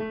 Olá, 0.00 0.10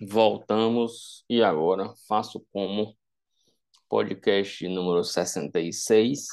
voltamos 0.00 1.22
e 1.28 1.42
agora 1.42 1.92
faço 2.08 2.42
como 2.50 2.96
podcast 3.90 4.66
número 4.68 5.04
66. 5.04 6.28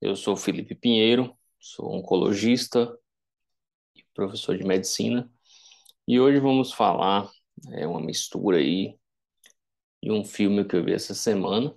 Eu 0.00 0.14
sou 0.14 0.36
Felipe 0.36 0.76
Pinheiro, 0.76 1.36
sou 1.58 1.92
oncologista 1.92 2.96
professor 4.14 4.56
de 4.56 4.64
medicina 4.64 5.30
e 6.06 6.20
hoje 6.20 6.40
vamos 6.40 6.72
falar 6.72 7.30
é 7.72 7.86
uma 7.86 8.00
mistura 8.00 8.58
aí 8.58 8.96
de 10.02 10.10
um 10.10 10.24
filme 10.24 10.64
que 10.64 10.76
eu 10.76 10.84
vi 10.84 10.92
essa 10.92 11.14
semana 11.14 11.74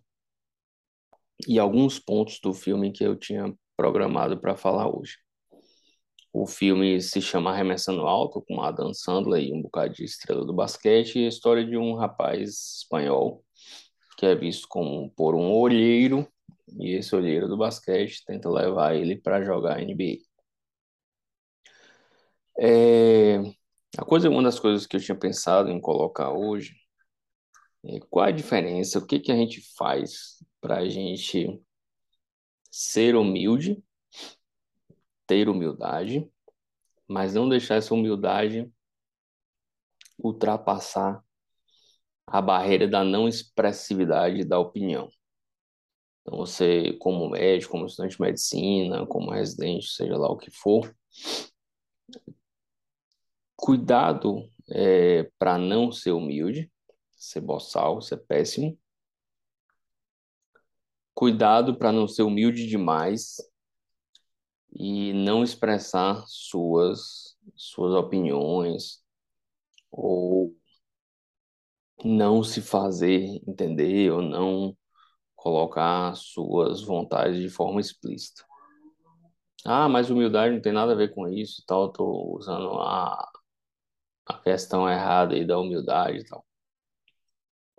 e 1.48 1.60
alguns 1.60 2.00
pontos 2.00 2.40
do 2.40 2.54
filme 2.54 2.92
que 2.92 3.04
eu 3.04 3.16
tinha 3.16 3.54
programado 3.76 4.40
para 4.40 4.56
falar 4.56 4.88
hoje. 4.88 5.18
O 6.32 6.48
filme 6.48 7.00
se 7.02 7.22
chama 7.22 7.52
Arremessando 7.52 8.08
Alto, 8.08 8.42
com 8.42 8.62
Adam 8.62 8.94
Sandler 8.94 9.44
e 9.44 9.54
um 9.54 9.62
bocado 9.62 9.94
de 9.94 10.04
estrela 10.04 10.44
do 10.46 10.54
basquete, 10.54 11.20
e 11.20 11.26
a 11.26 11.30
história 11.30 11.64
de 11.64 11.78
um 11.78 11.94
rapaz 11.94 12.80
espanhol 12.80 13.44
que 14.18 14.26
é 14.26 14.34
visto 14.34 14.68
como 14.68 15.12
por 15.12 15.36
um 15.36 15.52
olheiro, 15.52 16.28
e 16.80 16.96
esse 16.96 17.16
olheiro 17.16 17.48
do 17.48 17.58
basquete 17.58 18.24
tenta 18.26 18.50
levar 18.50 18.96
ele 18.96 19.16
para 19.16 19.44
jogar 19.44 19.80
NBA. 19.80 20.20
É, 22.60 23.38
a 23.98 24.06
coisa, 24.06 24.30
uma 24.30 24.44
das 24.44 24.60
coisas 24.60 24.86
que 24.86 24.96
eu 24.96 25.02
tinha 25.02 25.18
pensado 25.18 25.70
em 25.70 25.82
colocar 25.82 26.32
hoje 26.32 26.76
é 27.86 28.00
qual 28.10 28.26
a 28.26 28.32
diferença, 28.32 29.00
o 29.00 29.06
que 29.06 29.20
que 29.20 29.32
a 29.32 29.36
gente 29.36 29.62
faz 29.76 30.44
para 30.62 30.80
a 30.80 30.90
gente 30.90 31.62
ser 32.72 33.16
humilde 33.16 33.84
ter 35.28 35.50
humildade, 35.50 36.30
mas 37.08 37.34
não 37.34 37.48
deixar 37.48 37.76
essa 37.76 37.94
humildade 37.94 38.72
ultrapassar 40.18 41.24
a 42.28 42.42
barreira 42.42 42.88
da 42.88 43.04
não 43.04 43.28
expressividade 43.28 44.46
da 44.46 44.60
opinião. 44.60 45.10
Então, 46.22 46.38
você, 46.38 46.94
como 47.00 47.30
médico, 47.30 47.72
como 47.72 47.86
estudante 47.86 48.16
de 48.16 48.22
medicina, 48.22 49.06
como 49.06 49.32
residente, 49.32 49.88
seja 49.88 50.18
lá 50.18 50.30
o 50.30 50.38
que 50.38 50.50
for, 50.50 50.96
cuidado 53.56 54.50
é, 54.70 55.30
para 55.38 55.58
não 55.58 55.92
ser 55.92 56.12
humilde, 56.12 56.72
ser 57.12 57.42
boçal, 57.42 58.02
ser 58.02 58.18
péssimo. 58.18 58.78
Cuidado 61.14 61.78
para 61.78 61.92
não 61.92 62.08
ser 62.08 62.24
humilde 62.24 62.68
demais 62.68 63.38
e 64.72 65.14
não 65.14 65.44
expressar 65.44 66.24
suas, 66.28 67.38
suas 67.56 67.94
opiniões 67.94 69.04
ou 69.92 70.56
não 72.04 72.44
se 72.44 72.62
fazer 72.62 73.42
entender 73.48 74.12
ou 74.12 74.22
não 74.22 74.76
colocar 75.36 76.16
suas 76.16 76.82
vontades 76.82 77.40
de 77.40 77.50
forma 77.50 77.80
explícita. 77.80 78.44
Ah, 79.66 79.88
mas 79.88 80.10
humildade 80.10 80.54
não 80.54 80.62
tem 80.62 80.74
nada 80.74 80.92
a 80.92 80.96
ver 80.96 81.14
com 81.14 81.28
isso 81.28 81.64
tal, 81.66 81.92
tô 81.92 82.38
usando 82.38 82.72
a, 82.82 83.30
a 84.26 84.38
questão 84.38 84.90
errada 84.90 85.36
aí 85.36 85.46
da 85.46 85.60
humildade 85.60 86.20
e 86.20 86.26
tal. 86.26 86.46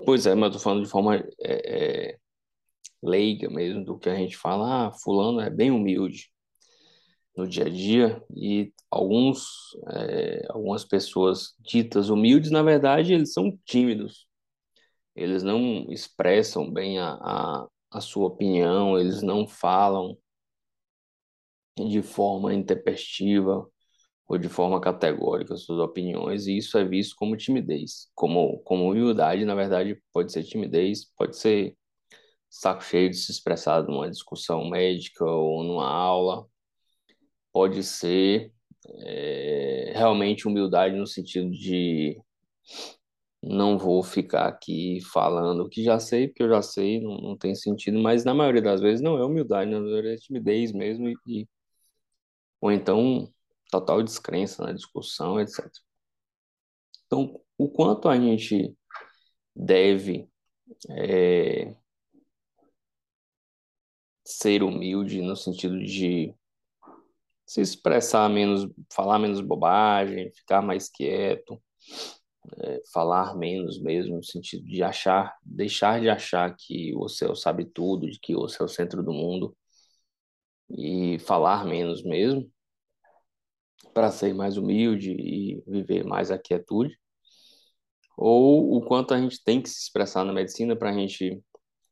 Pois 0.04 0.26
é, 0.26 0.34
mas 0.34 0.48
eu 0.48 0.52
tô 0.52 0.58
falando 0.58 0.84
de 0.84 0.90
forma 0.90 1.16
é, 1.16 2.12
é, 2.12 2.18
leiga 3.02 3.48
mesmo, 3.50 3.84
do 3.84 3.98
que 3.98 4.08
a 4.08 4.14
gente 4.14 4.36
fala, 4.36 4.88
ah, 4.88 4.92
fulano 4.92 5.40
é 5.40 5.50
bem 5.50 5.70
humilde 5.70 6.30
no 7.36 7.48
dia 7.48 7.64
a 7.66 7.68
dia 7.68 8.22
e 8.34 8.72
alguns 8.90 9.76
é, 9.90 10.46
algumas 10.50 10.84
pessoas 10.84 11.54
ditas 11.58 12.08
humildes 12.08 12.50
na 12.50 12.62
verdade 12.62 13.12
eles 13.12 13.32
são 13.32 13.58
tímidos 13.64 14.26
eles 15.16 15.42
não 15.42 15.86
expressam 15.90 16.70
bem 16.70 16.98
a, 16.98 17.14
a, 17.14 17.68
a 17.90 18.00
sua 18.00 18.28
opinião 18.28 18.98
eles 18.98 19.22
não 19.22 19.48
falam 19.48 20.16
de 21.76 22.02
forma 22.02 22.54
intempestiva 22.54 23.68
ou 24.28 24.38
de 24.38 24.48
forma 24.48 24.80
categórica 24.80 25.56
suas 25.56 25.78
opiniões 25.78 26.46
e 26.46 26.56
isso 26.56 26.78
é 26.78 26.84
visto 26.84 27.16
como 27.16 27.36
timidez. 27.36 28.08
Como 28.14 28.58
como 28.60 28.90
humildade 28.90 29.44
na 29.44 29.54
verdade 29.54 30.00
pode 30.12 30.32
ser 30.32 30.44
timidez 30.44 31.04
pode 31.16 31.36
ser 31.36 31.76
saco 32.48 32.82
cheio 32.84 33.10
de 33.10 33.16
se 33.16 33.32
expressar 33.32 33.82
numa 33.84 34.10
discussão 34.10 34.68
médica 34.68 35.24
ou 35.24 35.64
numa 35.64 35.88
aula. 35.88 36.46
Pode 37.52 37.82
ser 37.84 38.52
é, 39.00 39.92
realmente 39.94 40.46
humildade 40.48 40.96
no 40.96 41.06
sentido 41.06 41.50
de 41.50 42.20
não 43.42 43.78
vou 43.78 44.02
ficar 44.02 44.46
aqui 44.48 45.00
falando 45.12 45.60
o 45.64 45.68
que 45.68 45.82
já 45.84 45.98
sei, 45.98 46.28
porque 46.28 46.42
eu 46.42 46.48
já 46.48 46.62
sei, 46.62 47.00
não, 47.00 47.18
não 47.18 47.36
tem 47.36 47.54
sentido, 47.54 47.98
mas 48.00 48.24
na 48.24 48.34
maioria 48.34 48.62
das 48.62 48.80
vezes 48.80 49.02
não 49.02 49.18
é 49.18 49.24
humildade, 49.24 49.70
na 49.70 49.80
maioria 49.80 50.14
é 50.14 50.16
timidez 50.16 50.72
mesmo, 50.72 51.08
e, 51.08 51.14
e, 51.26 51.48
ou 52.60 52.72
então 52.72 53.28
total 53.80 54.02
descrença 54.02 54.62
na 54.64 54.72
discussão, 54.72 55.40
etc. 55.40 55.68
Então, 57.06 57.40
o 57.58 57.68
quanto 57.68 58.08
a 58.08 58.16
gente 58.16 58.76
deve 59.54 60.28
é, 60.90 61.74
ser 64.24 64.62
humilde 64.62 65.20
no 65.20 65.36
sentido 65.36 65.78
de 65.78 66.34
se 67.46 67.60
expressar 67.60 68.28
menos, 68.30 68.70
falar 68.90 69.18
menos 69.18 69.40
bobagem, 69.40 70.32
ficar 70.32 70.62
mais 70.62 70.88
quieto, 70.88 71.60
é, 72.58 72.80
falar 72.92 73.36
menos 73.36 73.80
mesmo, 73.80 74.16
no 74.16 74.24
sentido 74.24 74.64
de 74.64 74.82
achar, 74.82 75.36
deixar 75.44 76.00
de 76.00 76.08
achar 76.08 76.54
que 76.56 76.92
você 76.94 77.34
sabe 77.34 77.64
tudo, 77.64 78.10
de 78.10 78.18
que 78.20 78.34
você 78.34 78.62
é 78.62 78.64
o 78.64 78.68
centro 78.68 79.02
do 79.02 79.12
mundo, 79.12 79.56
e 80.70 81.18
falar 81.20 81.64
menos 81.64 82.02
mesmo, 82.02 82.50
para 83.94 84.10
ser 84.10 84.34
mais 84.34 84.56
humilde 84.56 85.12
e 85.12 85.62
viver 85.66 86.04
mais 86.04 86.30
a 86.30 86.38
quietude, 86.38 86.98
ou 88.16 88.76
o 88.76 88.84
quanto 88.84 89.14
a 89.14 89.20
gente 89.20 89.42
tem 89.42 89.62
que 89.62 89.68
se 89.70 89.82
expressar 89.82 90.24
na 90.24 90.32
medicina 90.32 90.76
para 90.76 90.90
a 90.90 90.92
gente 90.92 91.42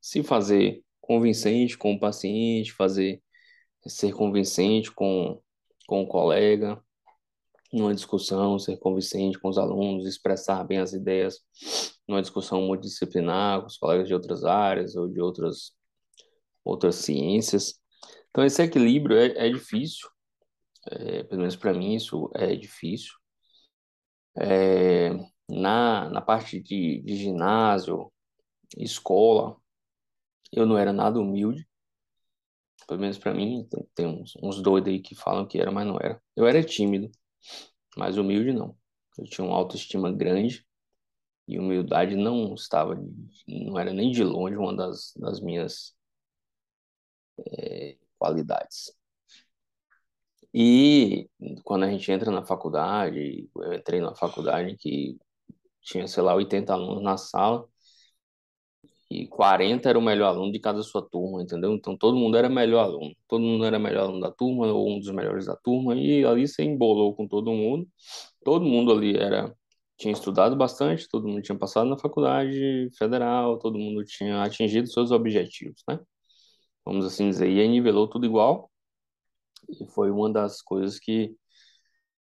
se 0.01 0.23
fazer 0.23 0.83
convincente 1.01 1.79
com 1.79 1.95
o 1.95 2.01
paciente, 2.01 2.73
fazer 2.73 3.23
ser 3.87 4.13
convincente 4.13 4.93
com, 4.93 5.41
com 5.87 6.03
o 6.03 6.07
colega, 6.07 6.81
numa 7.73 7.95
discussão, 7.95 8.59
ser 8.59 8.77
convincente 8.79 9.39
com 9.39 9.49
os 9.49 9.59
alunos, 9.59 10.07
expressar 10.07 10.63
bem 10.65 10.79
as 10.79 10.93
ideias 10.93 11.41
numa 12.07 12.21
discussão 12.21 12.63
multidisciplinar 12.63 13.61
com 13.61 13.67
os 13.67 13.79
colegas 13.79 14.07
de 14.07 14.15
outras 14.15 14.45
áreas 14.45 14.95
ou 14.95 15.09
de 15.09 15.21
outras, 15.21 15.73
outras 16.65 16.97
ciências. 16.97 17.81
Então, 18.31 18.45
esse 18.45 18.63
equilíbrio 18.63 19.17
é, 19.17 19.47
é 19.47 19.51
difícil, 19.51 20.09
é, 20.91 21.23
pelo 21.25 21.41
menos 21.41 21.57
para 21.57 21.73
mim 21.73 21.95
isso 21.95 22.31
é 22.35 22.55
difícil. 22.57 23.13
É, 24.37 25.11
na, 25.49 26.09
na 26.11 26.21
parte 26.21 26.61
de, 26.61 27.03
de 27.03 27.17
ginásio, 27.17 28.13
escola, 28.77 29.57
eu 30.53 30.67
não 30.67 30.79
era 30.79 30.93
nada 30.93 31.21
humilde, 31.21 31.69
pelo 32.87 33.01
menos 33.01 33.19
para 33.19 33.35
mim, 33.35 33.67
tem, 33.71 33.89
tem 33.95 34.07
uns, 34.07 34.35
uns 34.43 34.61
doidos 34.63 34.91
aí 34.93 35.01
que 35.01 35.15
falam 35.15 35.47
que 35.47 35.59
era, 35.59 35.71
mas 35.71 35.87
não 35.87 35.99
era. 36.01 36.21
Eu 36.37 36.47
era 36.47 36.63
tímido, 36.63 37.11
mas 37.97 38.17
humilde 38.19 38.53
não. 38.53 38.77
Eu 39.19 39.25
tinha 39.27 39.47
uma 39.47 39.57
autoestima 39.57 40.11
grande 40.13 40.67
e 41.49 41.59
humildade 41.59 42.17
não 42.17 42.55
estava, 42.55 42.97
não 43.49 43.79
era 43.79 43.93
nem 43.93 44.11
de 44.11 44.25
longe 44.25 44.57
uma 44.57 44.75
das, 44.75 45.13
das 45.17 45.41
minhas 45.41 45.95
é, 47.39 47.97
qualidades. 48.19 48.93
E 50.55 51.29
quando 51.65 51.85
a 51.85 51.91
gente 51.91 52.11
entra 52.13 52.31
na 52.31 52.45
faculdade, 52.45 53.49
eu 53.57 53.75
entrei 53.75 54.01
na 54.01 54.15
faculdade 54.15 54.77
que 54.77 55.19
tinha, 55.83 56.07
sei 56.09 56.23
lá, 56.23 56.35
80 56.35 56.75
alunos 56.75 57.03
na 57.03 57.17
sala, 57.19 57.67
e 59.11 59.27
40 59.29 59.89
era 59.91 59.99
o 59.99 60.03
melhor 60.03 60.29
aluno 60.29 60.51
de 60.53 60.59
cada 60.59 60.83
sua 60.83 61.03
turma, 61.03 61.43
entendeu? 61.43 61.73
Então 61.75 61.97
todo 61.97 62.17
mundo 62.17 62.37
era 62.37 62.49
melhor 62.49 62.85
aluno, 62.85 63.15
todo 63.29 63.43
mundo 63.43 63.65
era 63.65 63.79
melhor 63.79 64.05
aluno 64.05 64.21
da 64.21 64.31
turma, 64.31 64.67
ou 64.73 64.91
um 64.91 64.99
dos 64.99 65.11
melhores 65.11 65.47
da 65.47 65.57
turma, 65.57 65.95
e 65.95 66.25
ali 66.25 66.49
você 66.49 66.63
embolou 66.65 67.15
com 67.15 67.29
todo 67.29 67.53
mundo. 67.53 67.87
Todo 68.45 68.65
mundo 68.65 68.93
ali 68.93 69.17
era 69.17 69.55
tinha 69.99 70.13
estudado 70.13 70.57
bastante, 70.57 71.09
todo 71.09 71.29
mundo 71.29 71.43
tinha 71.43 71.59
passado 71.59 71.89
na 71.89 71.99
faculdade 71.99 72.91
federal, 72.99 73.59
todo 73.59 73.79
mundo 73.79 74.05
tinha 74.05 74.43
atingido 74.43 74.89
seus 74.89 75.11
objetivos, 75.13 75.83
né? 75.89 76.01
Vamos 76.87 77.07
assim 77.07 77.31
dizer, 77.31 77.51
e 77.51 77.61
aí 77.61 77.69
nivelou 77.69 78.09
tudo 78.09 78.27
igual, 78.27 78.72
e 79.69 79.87
foi 79.87 80.11
uma 80.11 80.31
das 80.33 80.61
coisas 80.63 80.99
que 80.99 81.37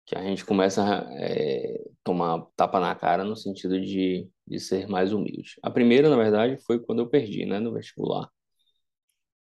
que 0.06 0.16
a 0.16 0.22
gente 0.22 0.44
começa 0.44 0.82
a 0.84 1.04
é, 1.14 1.82
tomar 2.04 2.46
tapa 2.56 2.78
na 2.78 2.94
cara 2.94 3.24
no 3.24 3.36
sentido 3.36 3.80
de, 3.80 4.28
de 4.46 4.60
ser 4.60 4.86
mais 4.86 5.12
humilde. 5.12 5.56
A 5.62 5.70
primeira, 5.70 6.10
na 6.10 6.16
verdade, 6.16 6.58
foi 6.66 6.78
quando 6.78 7.00
eu 7.00 7.08
perdi, 7.08 7.46
né, 7.46 7.58
no 7.58 7.72
vestibular. 7.72 8.28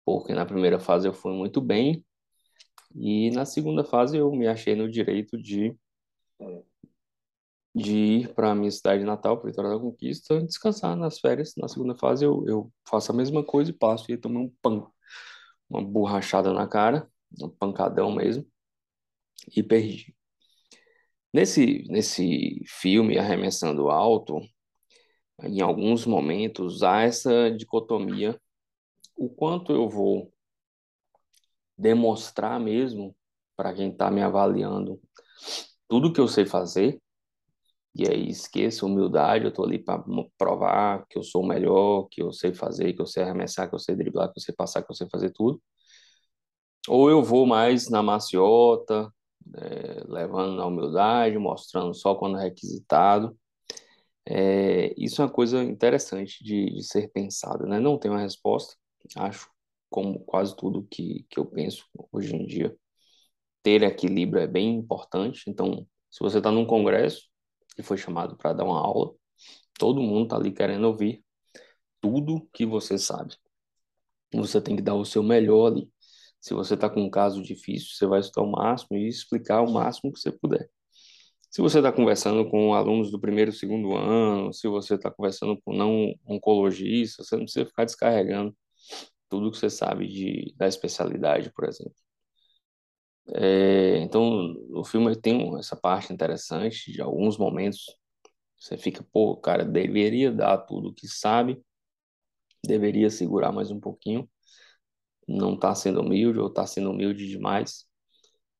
Porque 0.06 0.34
na 0.34 0.46
primeira 0.46 0.80
fase 0.80 1.08
eu 1.08 1.14
fui 1.14 1.34
muito 1.34 1.62
bem 1.62 2.06
e 2.96 3.32
na 3.32 3.46
segunda 3.46 3.84
fase 3.84 4.18
eu 4.18 4.32
me 4.32 4.48
achei 4.48 4.76
no 4.76 4.90
direito 4.90 5.38
de 5.38 5.76
de 7.76 7.94
ir 7.94 8.34
para 8.34 8.52
a 8.52 8.56
minha 8.56 8.72
cidade 8.72 9.04
natal, 9.04 9.38
para 9.38 9.50
Vitória 9.50 9.72
da 9.72 9.80
Conquista, 9.80 10.42
descansar 10.44 10.96
nas 10.96 11.20
férias. 11.20 11.54
Na 11.58 11.68
segunda 11.68 11.96
fase 11.96 12.26
eu, 12.26 12.44
eu 12.48 12.72
faço 12.88 13.12
a 13.12 13.16
mesma 13.16 13.44
coisa 13.44 13.72
e 13.72 13.74
passo 13.74 14.12
e 14.12 14.18
tomo 14.18 14.40
um 14.40 14.50
pan, 14.62 14.86
uma 15.70 15.82
borrachada 15.84 16.54
na 16.54 16.68
cara, 16.68 17.10
um 17.42 17.50
pancadão 17.50 18.12
mesmo, 18.14 18.46
e 19.56 19.64
perdi. 19.64 20.16
Nesse, 21.34 21.84
nesse 21.90 22.64
filme, 22.68 23.18
Arremessando 23.18 23.90
Alto, 23.90 24.40
em 25.42 25.62
alguns 25.62 26.06
momentos 26.06 26.84
há 26.84 27.02
essa 27.02 27.50
dicotomia, 27.52 28.40
o 29.18 29.30
quanto 29.30 29.72
eu 29.74 29.90
vou 29.90 30.32
demonstrar 31.78 32.60
mesmo 32.60 33.16
para 33.56 33.74
quem 33.74 33.92
está 33.92 34.12
me 34.12 34.22
avaliando 34.22 35.02
tudo 35.88 36.14
que 36.14 36.20
eu 36.20 36.28
sei 36.28 36.46
fazer, 36.46 37.00
e 37.96 38.08
aí 38.10 38.30
esqueça 38.30 38.86
humildade, 38.86 39.46
eu 39.46 39.50
estou 39.50 39.66
ali 39.66 39.78
para 39.78 40.04
provar 40.38 41.06
que 41.08 41.18
eu 41.18 41.24
sou 41.24 41.44
o 41.44 41.48
melhor, 41.48 42.08
que 42.10 42.22
eu 42.24 42.32
sei 42.34 42.54
fazer, 42.54 42.94
que 42.94 43.02
eu 43.02 43.06
sei 43.06 43.24
arremessar, 43.24 43.70
que 43.70 43.76
eu 43.76 43.80
sei 43.80 43.96
driblar, 43.96 44.32
que 44.32 44.40
eu 44.40 44.44
sei 44.44 44.56
passar, 44.56 44.82
que 44.82 44.92
eu 44.92 44.96
sei 44.96 45.08
fazer 45.12 45.32
tudo. 45.32 45.62
Ou 46.88 47.10
eu 47.10 47.24
vou 47.24 47.46
mais 47.46 47.90
na 47.90 48.04
maciota, 48.04 49.12
é, 49.56 50.04
levando 50.08 50.56
na 50.56 50.66
humildade, 50.66 51.38
mostrando 51.38 51.94
só 51.94 52.16
quando 52.16 52.38
requisitado. 52.38 53.38
É, 54.26 54.94
isso 54.98 55.22
é 55.22 55.26
uma 55.26 55.32
coisa 55.32 55.64
interessante 55.64 56.44
de, 56.44 56.66
de 56.76 56.84
ser 56.84 57.10
pensado, 57.12 57.66
né? 57.68 57.80
Não 57.80 57.98
tenho 57.98 58.14
uma 58.14 58.22
resposta, 58.22 58.76
acho, 59.18 59.50
como 59.90 60.20
quase 60.22 60.56
tudo 60.56 60.88
que, 60.90 61.26
que 61.30 61.40
eu 61.40 61.46
penso 61.46 61.86
hoje 62.12 62.36
em 62.36 62.46
dia, 62.46 62.76
ter 63.64 63.84
equilíbrio 63.84 64.42
é 64.42 64.48
bem 64.48 64.76
importante. 64.76 65.50
Então, 65.50 65.88
se 66.12 66.20
você 66.22 66.40
está 66.40 66.52
num 66.52 66.66
congresso 66.66 67.30
e 67.78 67.84
foi 67.84 67.98
chamado 67.98 68.38
para 68.38 68.54
dar 68.54 68.66
uma 68.66 68.80
aula, 68.80 69.14
todo 69.80 70.02
mundo 70.02 70.26
está 70.26 70.38
ali 70.38 70.52
querendo 70.52 70.86
ouvir 70.86 71.24
tudo 72.02 72.48
que 72.54 72.66
você 72.66 72.98
sabe. 72.98 73.36
Você 74.34 74.62
tem 74.62 74.76
que 74.76 74.82
dar 74.82 74.96
o 74.96 75.06
seu 75.06 75.24
melhor 75.24 75.72
ali. 75.72 75.93
Se 76.44 76.54
você 76.54 76.74
está 76.74 76.90
com 76.90 77.01
um 77.01 77.10
caso 77.10 77.42
difícil, 77.42 77.95
você 77.95 78.06
vai 78.06 78.19
estudar 78.19 78.45
o 78.45 78.51
máximo 78.51 78.98
e 78.98 79.07
explicar 79.07 79.62
o 79.62 79.72
máximo 79.72 80.12
que 80.12 80.19
você 80.19 80.30
puder. 80.30 80.69
Se 81.50 81.62
você 81.62 81.78
está 81.80 81.90
conversando 81.90 82.50
com 82.50 82.74
alunos 82.74 83.10
do 83.12 83.18
primeiro 83.19 83.54
segundo 83.54 83.95
ano, 83.95 84.51
se 84.54 84.68
você 84.68 84.95
está 84.95 85.10
conversando 85.10 85.57
com 85.62 85.74
não 85.74 86.13
oncologista, 86.28 87.24
você 87.24 87.38
não 87.38 87.45
precisa 87.45 87.66
ficar 87.66 87.86
descarregando 87.86 88.54
tudo 89.30 89.51
que 89.51 89.57
você 89.57 89.69
sabe 89.69 90.06
de, 90.06 90.54
da 90.57 90.68
especialidade, 90.68 91.50
por 91.54 91.63
exemplo. 91.66 91.95
É, 93.36 94.00
então, 94.00 94.54
o 94.72 94.84
filme 94.84 95.16
tem 95.16 95.57
essa 95.57 95.78
parte 95.78 96.12
interessante 96.12 96.92
de 96.92 97.01
alguns 97.01 97.38
momentos. 97.38 97.86
Você 98.60 98.78
fica, 98.78 99.01
pô, 99.13 99.38
cara, 99.38 99.63
deveria 99.63 100.30
dar 100.30 100.57
tudo 100.57 100.94
que 100.94 101.07
sabe, 101.07 101.63
deveria 102.66 103.10
segurar 103.10 103.54
mais 103.54 103.72
um 103.72 103.80
pouquinho 103.80 104.30
não 105.28 105.56
está 105.56 105.74
sendo 105.75 106.02
humilde 106.02 106.40
ou 106.40 106.48
está 106.48 106.66
sendo 106.66 106.92
humilde 106.92 107.28
demais. 107.28 107.86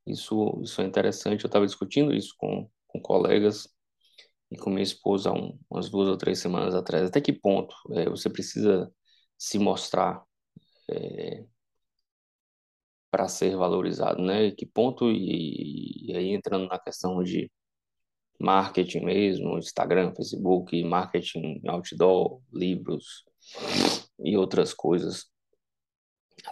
Isso, 0.06 0.60
isso 0.64 0.82
é 0.82 0.86
interessante. 0.86 1.44
Eu 1.44 1.48
estava 1.48 1.66
discutindo 1.66 2.14
isso 2.14 2.34
com, 2.38 2.70
com 2.88 3.02
colegas 3.02 3.68
e 4.52 4.58
com 4.58 4.70
minha 4.70 4.84
esposa 4.84 5.30
há 5.30 5.34
um, 5.34 5.58
umas 5.70 5.90
duas 5.90 6.08
ou 6.10 6.18
três 6.18 6.40
semanas 6.40 6.76
atrás. 6.76 7.08
Até 7.08 7.22
que 7.22 7.34
ponto 7.34 7.76
é, 7.94 8.10
você 8.10 8.30
precisa 8.30 8.92
se 9.38 9.60
mostrar 9.60 10.24
é, 10.90 11.46
para 13.12 13.28
ser 13.28 13.56
valorizado, 13.56 14.22
né? 14.22 14.46
E 14.46 14.52
que 14.56 14.66
ponto, 14.66 15.12
e, 15.12 16.10
e 16.12 16.16
aí 16.16 16.30
entrando 16.34 16.68
na 16.68 16.80
questão 16.80 17.24
de 17.24 17.52
marketing 18.40 19.06
mesmo, 19.06 19.58
Instagram, 19.58 20.14
Facebook, 20.16 20.84
marketing 20.84 21.62
outdoor, 21.68 22.42
livros 22.52 23.24
e 24.20 24.36
outras 24.38 24.74
coisas 24.74 25.26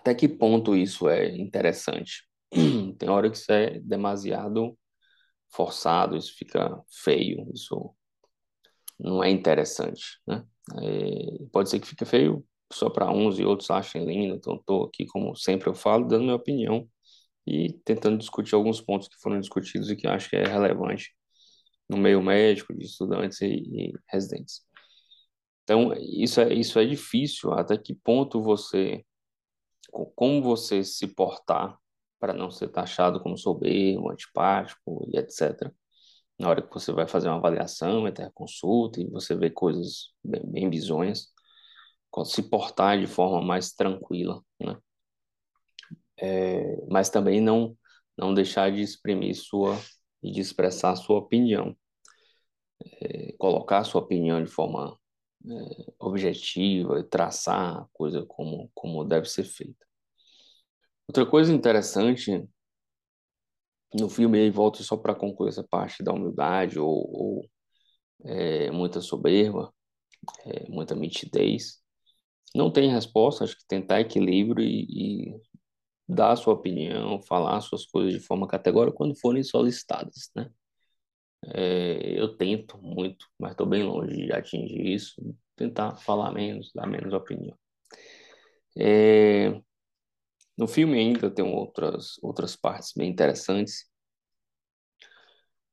até 0.02 0.16
que 0.16 0.28
ponto 0.28 0.76
isso 0.76 1.08
é 1.08 1.30
interessante? 1.38 2.28
Tem 2.98 3.10
hora 3.10 3.30
que 3.30 3.38
isso 3.38 3.52
é 3.52 3.80
demasiado 3.80 4.78
forçado, 5.50 6.18
isso 6.18 6.36
fica 6.36 6.82
feio, 7.04 7.48
isso 7.54 7.94
não 9.00 9.24
é 9.24 9.30
interessante, 9.30 10.20
né? 10.28 10.44
É, 10.82 11.46
pode 11.52 11.70
ser 11.70 11.80
que 11.80 11.88
fique 11.88 12.06
feio 12.06 12.46
só 12.72 12.90
para 12.90 13.12
uns 13.12 13.40
e 13.40 13.46
outros 13.46 13.70
achem 13.72 14.06
lindo, 14.06 14.36
então 14.36 14.56
estou 14.56 14.86
aqui, 14.86 15.06
como 15.06 15.36
sempre 15.36 15.70
eu 15.70 15.74
falo, 15.76 16.08
dando 16.08 16.24
minha 16.24 16.36
opinião 16.36 16.88
e 17.46 17.74
tentando 17.86 18.18
discutir 18.18 18.56
alguns 18.56 18.82
pontos 18.82 19.08
que 19.08 19.20
foram 19.20 19.40
discutidos 19.40 19.90
e 19.90 19.96
que 19.96 20.08
acho 20.08 20.30
que 20.30 20.36
é 20.36 20.46
relevante 20.46 21.14
no 21.90 21.98
meio 21.98 22.22
médico, 22.22 22.74
de 22.76 22.86
estudantes 22.86 23.42
e, 23.42 23.48
e 23.48 23.94
residentes. 24.10 24.62
Então, 25.64 25.94
isso 25.96 26.42
é, 26.42 26.54
isso 26.54 26.80
é 26.80 26.86
difícil, 26.86 27.54
até 27.54 27.78
que 27.78 27.94
ponto 27.96 28.42
você 28.42 29.04
como 30.16 30.42
você 30.42 30.84
se 30.84 31.08
portar 31.08 31.78
para 32.20 32.34
não 32.34 32.52
ser 32.52 32.70
taxado 32.70 33.22
como 33.22 33.38
soberbo, 33.38 34.12
antipático 34.12 35.08
e 35.12 35.18
etc. 35.18 35.72
Na 36.40 36.50
hora 36.50 36.62
que 36.62 36.74
você 36.74 36.92
vai 36.92 37.08
fazer 37.08 37.28
uma 37.30 37.38
avaliação, 37.38 38.08
interconsulta 38.08 39.02
e 39.02 39.08
você 39.10 39.36
vê 39.36 39.50
coisas 39.50 40.14
bem, 40.24 40.42
bem 40.46 40.70
bizonhas, 40.70 41.28
se 42.26 42.44
portar 42.44 43.00
de 43.00 43.08
forma 43.08 43.42
mais 43.42 43.72
tranquila, 43.74 44.44
né? 44.60 44.78
É, 46.18 46.78
mas 46.90 47.10
também 47.10 47.42
não 47.42 47.78
não 48.18 48.34
deixar 48.34 48.72
de 48.72 48.82
exprimir 48.82 49.36
sua 49.36 49.76
e 50.22 50.32
de 50.32 50.42
expressar 50.42 50.96
sua 50.96 51.18
opinião, 51.18 51.76
é, 53.02 53.34
colocar 53.38 53.80
a 53.80 53.84
sua 53.84 54.02
opinião 54.02 54.44
de 54.44 54.50
forma 54.50 55.00
é, 55.50 55.94
objetiva 56.00 57.00
e 57.00 57.04
traçar 57.04 57.82
a 57.82 57.88
coisa 57.94 58.26
como, 58.26 58.70
como 58.74 59.04
deve 59.04 59.28
ser 59.28 59.44
feita. 59.44 59.86
Outra 61.08 61.26
coisa 61.26 61.52
interessante 61.54 62.48
no 63.94 64.10
filme, 64.10 64.40
aí 64.40 64.50
volto 64.50 64.84
só 64.84 64.96
para 64.96 65.16
concluir 65.16 65.50
essa 65.50 65.64
parte 65.64 66.04
da 66.04 66.14
humildade 66.14 66.80
ou, 66.80 66.88
ou 66.90 67.50
é, 68.24 68.72
muita 68.72 69.02
soberba, 69.02 69.74
é, 70.46 70.70
muita 70.70 70.96
mitidez. 70.96 71.82
Não 72.56 72.72
tem 72.72 72.92
resposta, 72.92 73.44
acho 73.44 73.58
que 73.58 73.66
tentar 73.68 74.02
equilíbrio 74.02 74.64
e, 74.66 75.32
e 75.34 75.42
dar 76.08 76.32
a 76.32 76.36
sua 76.36 76.54
opinião, 76.54 77.22
falar 77.22 77.62
suas 77.62 77.86
coisas 77.86 78.14
de 78.14 78.20
forma 78.20 78.48
categórica 78.48 78.98
quando 78.98 79.16
forem 79.20 79.44
solicitadas, 79.44 80.30
né? 80.36 80.52
É, 81.48 82.20
eu 82.20 82.36
tento 82.38 82.78
muito, 82.82 83.26
mas 83.40 83.52
estou 83.52 83.66
bem 83.68 83.84
longe 83.84 84.16
de 84.16 84.32
atingir 84.34 84.86
isso. 84.94 85.22
Tentar 85.56 85.96
falar 85.98 86.32
menos, 86.32 86.72
dar 86.74 86.88
menos 86.88 87.14
opinião. 87.14 87.58
É, 88.78 89.62
no 90.58 90.68
filme 90.68 90.98
ainda 91.00 91.30
tem 91.32 91.46
outras, 91.46 92.18
outras 92.22 92.56
partes 92.56 92.94
bem 92.96 93.10
interessantes. 93.10 93.90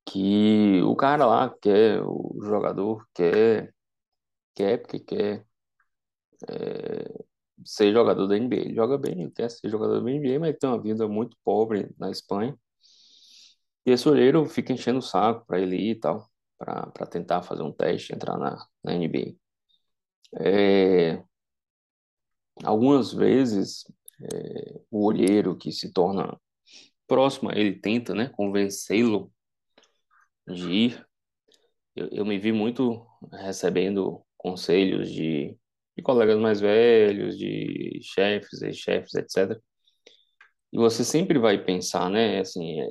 Que 0.06 0.80
o 0.82 0.96
cara 0.96 1.26
lá 1.26 1.54
quer, 1.60 2.00
o 2.02 2.38
jogador 2.42 3.06
quer, 3.14 3.74
quer 4.54 4.78
porque 4.78 5.00
quer 5.00 5.46
é, 6.48 7.24
ser 7.64 7.92
jogador 7.92 8.26
da 8.26 8.36
NBA. 8.36 8.56
Ele 8.60 8.74
joga 8.74 8.98
bem, 8.98 9.22
ele 9.22 9.30
quer 9.30 9.50
ser 9.50 9.68
jogador 9.68 10.00
da 10.00 10.10
NBA, 10.10 10.40
mas 10.40 10.56
tem 10.58 10.68
uma 10.70 10.80
vida 10.80 11.06
muito 11.08 11.36
pobre 11.44 11.88
na 11.98 12.10
Espanha. 12.10 12.56
E 13.88 13.90
esse 13.90 14.06
olheiro 14.06 14.44
fica 14.44 14.70
enchendo 14.70 14.98
o 14.98 15.02
saco 15.02 15.46
para 15.46 15.58
ele 15.58 15.76
ir 15.76 15.90
e 15.92 15.94
tal, 15.94 16.30
para 16.58 17.06
tentar 17.06 17.40
fazer 17.40 17.62
um 17.62 17.72
teste, 17.72 18.14
entrar 18.14 18.36
na, 18.36 18.62
na 18.84 18.92
NBA. 18.92 19.34
É, 20.38 21.24
algumas 22.62 23.14
vezes, 23.14 23.90
é, 24.20 24.80
o 24.90 25.06
olheiro 25.06 25.56
que 25.56 25.72
se 25.72 25.90
torna 25.90 26.38
próximo, 27.06 27.50
ele 27.50 27.80
tenta 27.80 28.14
né, 28.14 28.28
convencê-lo 28.28 29.32
de 30.46 30.70
ir. 30.70 31.06
Eu, 31.96 32.08
eu 32.08 32.26
me 32.26 32.38
vi 32.38 32.52
muito 32.52 33.06
recebendo 33.32 34.22
conselhos 34.36 35.10
de, 35.10 35.56
de 35.96 36.02
colegas 36.02 36.38
mais 36.38 36.60
velhos, 36.60 37.38
de 37.38 38.00
chefes, 38.02 38.60
ex-chefes, 38.60 39.14
etc. 39.14 39.58
E 40.72 40.76
você 40.76 41.02
sempre 41.04 41.38
vai 41.38 41.64
pensar, 41.64 42.10
né, 42.10 42.40
assim, 42.40 42.82
é, 42.82 42.90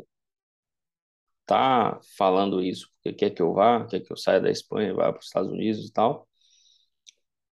tá 1.48 2.00
falando 2.18 2.63
isso 2.63 2.89
porque 3.04 3.13
quer 3.18 3.32
que 3.32 3.42
eu 3.42 3.54
vá, 3.54 3.86
quer 3.88 4.01
que 4.01 4.12
eu 4.12 4.18
saia 4.18 4.42
da 4.42 4.51
Espanha, 4.51 4.94
vá 4.94 5.12
para 5.12 5.20
os 5.20 5.25
Estados 5.27 5.51
Unidos 5.51 5.88
e 5.88 5.94
tal, 5.94 6.27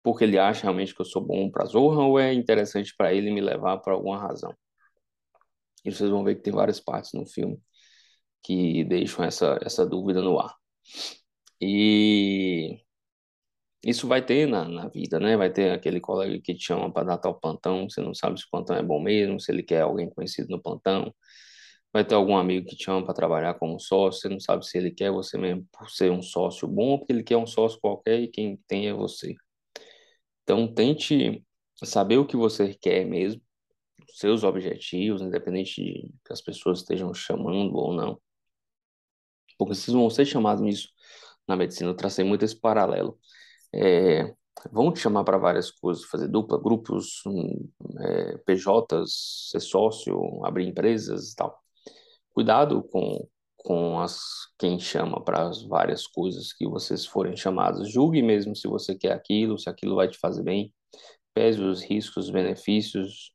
porque 0.04 0.24
ele 0.24 0.38
acha 0.40 0.64
realmente 0.64 0.94
que 0.96 1.02
eu 1.02 1.06
sou 1.06 1.22
bom 1.24 1.50
para 1.50 1.66
Zorra 1.66 2.04
ou 2.04 2.20
é 2.20 2.34
interessante 2.34 2.94
para 2.96 3.14
ele 3.14 3.32
me 3.32 3.42
levar 3.42 3.78
por 3.80 3.94
alguma 3.94 4.18
razão. 4.20 4.54
E 5.86 5.92
vocês 5.92 6.10
vão 6.10 6.24
ver 6.24 6.36
que 6.36 6.42
tem 6.44 6.54
várias 6.54 6.80
partes 6.80 7.14
no 7.14 7.26
filme 7.26 7.60
que 8.44 8.84
deixam 8.86 9.26
essa, 9.26 9.60
essa 9.64 9.86
dúvida 9.86 10.22
no 10.22 10.40
ar. 10.40 10.56
E 11.60 12.82
isso 13.84 14.08
vai 14.08 14.24
ter 14.24 14.48
na, 14.48 14.68
na 14.68 14.88
vida, 14.90 15.20
né? 15.20 15.36
Vai 15.38 15.52
ter 15.52 15.72
aquele 15.72 16.00
colega 16.00 16.40
que 16.42 16.54
te 16.54 16.66
chama 16.66 16.92
para 16.92 17.06
dar 17.06 17.18
tal 17.18 17.40
plantão, 17.40 17.90
você 17.90 18.02
não 18.02 18.14
sabe 18.14 18.40
se 18.40 18.46
o 18.46 18.50
plantão 18.52 18.76
é 18.76 18.84
bom 18.84 19.02
mesmo, 19.02 19.40
se 19.40 19.52
ele 19.52 19.64
quer 19.64 19.82
alguém 19.82 20.10
conhecido 20.10 20.50
no 20.50 20.62
plantão. 20.62 21.14
Vai 21.94 22.06
ter 22.06 22.16
algum 22.16 22.38
amigo 22.38 22.68
que 22.68 22.76
te 22.76 22.86
chama 22.86 23.04
para 23.04 23.14
trabalhar 23.14 23.56
como 23.56 23.80
sócio, 23.80 24.22
você 24.22 24.30
não 24.30 24.40
sabe 24.40 24.66
se 24.66 24.78
ele 24.78 24.92
quer 24.92 25.12
você 25.12 25.38
mesmo 25.38 25.68
por 25.72 25.90
ser 25.90 26.10
um 26.12 26.22
sócio 26.22 26.68
bom 26.68 26.92
ou 26.92 27.00
porque 27.00 27.12
ele 27.12 27.24
quer 27.24 27.38
um 27.38 27.48
sócio 27.48 27.80
qualquer 27.82 28.20
e 28.22 28.28
quem 28.30 28.58
tem 28.68 28.88
é 28.88 28.94
você. 28.94 29.36
Então, 30.44 30.74
tente 30.74 31.44
saber 31.84 32.18
o 32.18 32.26
que 32.26 32.38
você 32.38 32.74
quer 32.74 33.06
mesmo, 33.06 33.42
seus 34.14 34.44
objetivos, 34.44 35.22
independente 35.22 35.82
de 35.82 36.10
que 36.26 36.34
as 36.34 36.42
pessoas 36.42 36.80
estejam 36.80 37.14
chamando 37.14 37.76
ou 37.76 37.94
não. 37.94 38.22
Porque 39.58 39.76
vocês 39.76 39.94
vão 39.94 40.10
ser 40.10 40.26
chamados 40.26 40.64
nisso 40.64 40.90
na 41.48 41.56
medicina. 41.56 41.90
Eu 41.90 41.96
tracei 41.96 42.24
muito 42.26 42.44
esse 42.44 42.60
paralelo. 42.60 43.18
É, 43.74 44.34
vão 44.72 44.92
te 44.92 45.00
chamar 45.00 45.24
para 45.24 45.38
várias 45.38 45.72
coisas, 45.72 46.04
fazer 46.06 46.28
dupla, 46.28 46.60
grupos, 46.62 47.22
um, 47.26 47.70
é, 48.00 48.38
PJs, 48.40 49.50
ser 49.52 49.60
sócio, 49.60 50.46
abrir 50.46 50.68
empresas 50.68 51.32
e 51.32 51.36
tal. 51.36 51.62
Cuidado 52.34 52.84
com, 52.84 53.28
com 53.58 54.00
as, 54.00 54.20
quem 54.58 54.80
chama 54.80 55.24
para 55.24 55.48
as 55.50 55.64
várias 55.64 56.08
coisas 56.08 56.54
que 56.54 56.68
vocês 56.68 57.06
forem 57.06 57.36
chamados. 57.36 57.92
Julgue 57.92 58.22
mesmo 58.22 58.56
se 58.56 58.68
você 58.68 58.96
quer 58.96 59.12
aquilo, 59.14 59.58
se 59.58 59.70
aquilo 59.70 59.96
vai 59.96 60.08
te 60.08 60.18
fazer 60.18 60.44
bem. 60.44 60.74
Pese 61.34 61.62
os 61.62 61.82
riscos, 61.84 62.26
os 62.26 62.32
benefícios. 62.32 63.34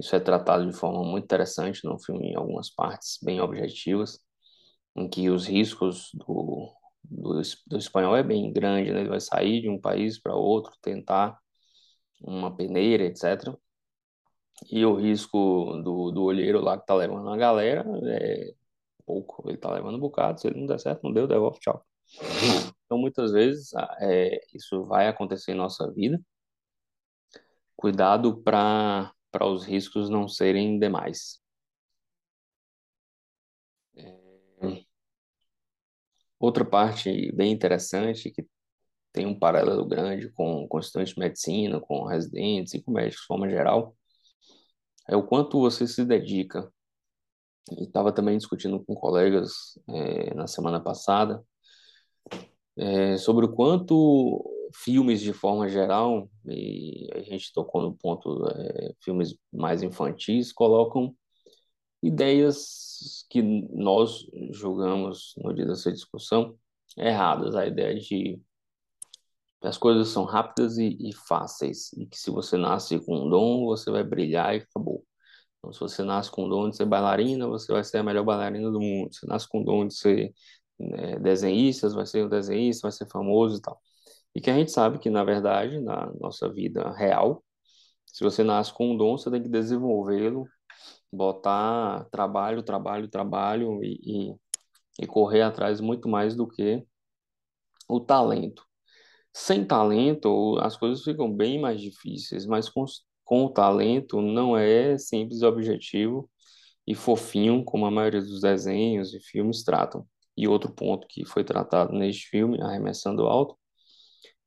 Isso 0.00 0.16
é 0.16 0.20
tratado 0.20 0.66
de 0.66 0.76
forma 0.76 1.04
muito 1.04 1.24
interessante 1.24 1.84
no 1.84 1.98
filme, 1.98 2.30
em 2.30 2.36
algumas 2.36 2.70
partes 2.70 3.18
bem 3.22 3.40
objetivas, 3.40 4.18
em 4.96 5.08
que 5.08 5.30
os 5.30 5.46
riscos 5.46 6.10
do, 6.14 6.72
do, 7.04 7.40
do 7.66 7.78
espanhol 7.78 8.16
é 8.16 8.22
bem 8.22 8.52
grande, 8.52 8.90
né? 8.92 9.00
Ele 9.00 9.08
vai 9.08 9.20
sair 9.20 9.60
de 9.62 9.68
um 9.68 9.80
país 9.80 10.20
para 10.20 10.34
outro, 10.34 10.72
tentar 10.82 11.38
uma 12.20 12.54
peneira, 12.54 13.04
etc. 13.04 13.56
E 14.70 14.84
o 14.84 14.94
risco 14.94 15.80
do, 15.82 16.10
do 16.10 16.22
olheiro 16.24 16.60
lá 16.60 16.78
que 16.78 16.86
tá 16.86 16.94
levando 16.94 17.28
a 17.30 17.36
galera 17.36 17.84
é 18.04 18.54
pouco. 19.04 19.48
Ele 19.48 19.58
tá 19.58 19.70
levando 19.72 19.96
um 19.96 20.00
bocado, 20.00 20.40
se 20.40 20.48
ele 20.48 20.60
não 20.60 20.66
der 20.66 20.80
certo, 20.80 21.02
não 21.02 21.12
deu, 21.12 21.26
devolve, 21.26 21.58
tchau. 21.60 21.84
Então, 22.84 22.98
muitas 22.98 23.32
vezes, 23.32 23.72
é, 24.00 24.40
isso 24.54 24.84
vai 24.84 25.08
acontecer 25.08 25.52
em 25.52 25.56
nossa 25.56 25.90
vida. 25.92 26.20
Cuidado 27.76 28.40
para 28.42 29.12
os 29.42 29.64
riscos 29.64 30.08
não 30.08 30.28
serem 30.28 30.78
demais. 30.78 31.40
É... 33.96 34.84
Outra 36.38 36.64
parte 36.64 37.32
bem 37.32 37.52
interessante, 37.52 38.30
que 38.30 38.46
tem 39.12 39.26
um 39.26 39.38
paralelo 39.38 39.86
grande 39.86 40.30
com, 40.32 40.66
estudantes 40.78 41.14
de 41.14 41.20
medicina, 41.20 41.80
com 41.80 42.04
residentes 42.04 42.74
e 42.74 42.82
com 42.82 42.92
médicos 42.92 43.22
de 43.22 43.26
forma 43.26 43.48
geral, 43.48 43.96
é 45.08 45.16
o 45.16 45.22
quanto 45.22 45.60
você 45.60 45.86
se 45.86 46.04
dedica. 46.04 46.72
Estava 47.78 48.12
também 48.12 48.36
discutindo 48.36 48.82
com 48.84 48.94
colegas 48.94 49.78
é, 49.88 50.34
na 50.34 50.46
semana 50.46 50.80
passada 50.80 51.44
é, 52.76 53.16
sobre 53.18 53.46
o 53.46 53.52
quanto 53.52 54.44
filmes 54.74 55.20
de 55.20 55.32
forma 55.32 55.68
geral, 55.68 56.30
e 56.46 57.08
a 57.14 57.22
gente 57.22 57.52
tocou 57.52 57.82
no 57.82 57.94
ponto, 57.94 58.46
é, 58.48 58.94
filmes 59.00 59.36
mais 59.52 59.82
infantis, 59.82 60.52
colocam 60.52 61.14
ideias 62.02 63.26
que 63.30 63.42
nós 63.42 64.26
julgamos 64.50 65.34
no 65.36 65.52
dia 65.54 65.66
dessa 65.66 65.92
discussão 65.92 66.56
erradas. 66.96 67.54
A 67.54 67.66
ideia 67.66 67.94
de 67.94 68.40
as 69.62 69.78
coisas 69.78 70.08
são 70.08 70.24
rápidas 70.24 70.78
e, 70.78 70.96
e, 71.00 71.12
fáceis, 71.14 71.92
e 71.94 72.06
que 72.06 72.18
se 72.18 72.30
você 72.30 72.56
nasce 72.56 72.98
com 73.00 73.26
um 73.26 73.28
dom, 73.30 73.66
você 73.66 73.90
vai 73.90 74.02
brilhar 74.02 74.54
e 74.54 74.58
acabou. 74.58 75.04
Então, 75.58 75.72
se 75.72 75.80
você 75.80 76.02
nasce 76.02 76.30
com 76.30 76.46
um 76.46 76.48
dom 76.48 76.70
de 76.70 76.76
ser 76.76 76.86
bailarina, 76.86 77.46
você 77.48 77.72
vai 77.72 77.84
ser 77.84 77.98
a 77.98 78.02
melhor 78.02 78.24
bailarina 78.24 78.70
do 78.70 78.80
mundo. 78.80 79.14
Se 79.14 79.26
nasce 79.28 79.48
com 79.48 79.60
um 79.60 79.64
dom 79.64 79.86
de 79.86 79.94
ser 79.94 80.34
né, 80.78 81.18
desenhista, 81.20 81.88
vai 81.90 82.06
ser 82.06 82.24
um 82.26 82.28
desenhista, 82.28 82.82
vai 82.88 82.92
ser 82.92 83.08
famoso 83.08 83.58
e 83.58 83.60
tal. 83.62 83.80
E 84.34 84.40
que 84.40 84.50
a 84.50 84.54
gente 84.54 84.72
sabe 84.72 84.98
que, 84.98 85.10
na 85.10 85.24
verdade, 85.24 85.80
na 85.80 86.12
nossa 86.20 86.52
vida 86.52 86.90
real, 86.92 87.44
se 88.06 88.24
você 88.24 88.42
nasce 88.44 88.72
com 88.72 88.92
um 88.92 88.96
dom, 88.96 89.16
você 89.18 89.30
tem 89.30 89.42
que 89.42 89.48
desenvolvê-lo, 89.48 90.46
botar 91.12 92.06
trabalho, 92.10 92.62
trabalho, 92.62 93.08
trabalho 93.08 93.82
e, 93.84 94.30
e, 95.00 95.04
e 95.04 95.06
correr 95.06 95.42
atrás 95.42 95.80
muito 95.80 96.08
mais 96.08 96.34
do 96.36 96.46
que 96.48 96.84
o 97.88 98.00
talento. 98.00 98.66
Sem 99.32 99.64
talento, 99.64 100.58
as 100.60 100.76
coisas 100.76 101.02
ficam 101.04 101.32
bem 101.32 101.60
mais 101.60 101.80
difíceis, 101.80 102.46
mas 102.46 102.68
com, 102.68 102.84
com 103.24 103.44
o 103.46 103.50
talento 103.50 104.20
não 104.20 104.56
é 104.56 104.98
simples 104.98 105.42
objetivo 105.42 106.28
e 106.86 106.94
fofinho, 106.94 107.64
como 107.64 107.86
a 107.86 107.90
maioria 107.90 108.20
dos 108.20 108.40
desenhos 108.40 109.14
e 109.14 109.20
filmes 109.20 109.64
tratam. 109.64 110.06
E 110.36 110.48
outro 110.48 110.72
ponto 110.72 111.06
que 111.08 111.24
foi 111.24 111.44
tratado 111.44 111.92
neste 111.92 112.28
filme, 112.28 112.60
Arremessando 112.60 113.22
Alto, 113.26 113.56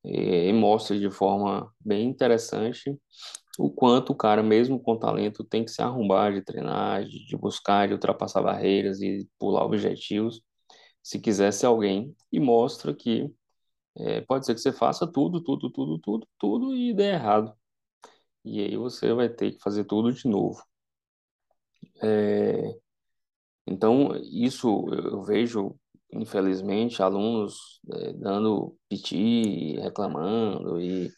e 0.03 0.53
mostra 0.53 0.97
de 0.99 1.09
forma 1.09 1.71
bem 1.79 2.07
interessante 2.07 2.95
o 3.57 3.69
quanto 3.71 4.11
o 4.11 4.15
cara, 4.15 4.43
mesmo 4.43 4.79
com 4.79 4.97
talento, 4.97 5.43
tem 5.43 5.63
que 5.63 5.71
se 5.71 5.81
arrumar 5.81 6.33
de 6.33 6.41
treinar, 6.41 7.05
de, 7.05 7.25
de 7.25 7.37
buscar, 7.37 7.87
de 7.87 7.93
ultrapassar 7.93 8.41
barreiras 8.41 9.01
e 9.01 9.27
pular 9.39 9.63
objetivos, 9.63 10.41
se 11.01 11.19
quiser 11.19 11.51
ser 11.53 11.67
alguém, 11.67 12.13
e 12.31 12.39
mostra 12.39 12.93
que 12.93 13.31
é, 13.97 14.21
pode 14.21 14.45
ser 14.45 14.53
que 14.55 14.61
você 14.61 14.71
faça 14.73 15.07
tudo, 15.07 15.41
tudo, 15.43 15.69
tudo, 15.71 15.99
tudo, 15.99 16.27
tudo 16.39 16.75
e 16.75 16.93
dê 16.93 17.11
errado. 17.11 17.53
E 18.43 18.61
aí 18.61 18.77
você 18.77 19.13
vai 19.13 19.29
ter 19.29 19.53
que 19.53 19.59
fazer 19.61 19.85
tudo 19.85 20.13
de 20.13 20.27
novo. 20.27 20.63
É, 22.03 22.75
então, 23.67 24.15
isso 24.23 24.87
eu 24.91 25.23
vejo 25.23 25.75
infelizmente, 26.15 27.01
alunos 27.01 27.79
é, 27.93 28.13
dando 28.13 28.75
piti, 28.89 29.75
reclamando 29.79 30.79
e 30.81 31.11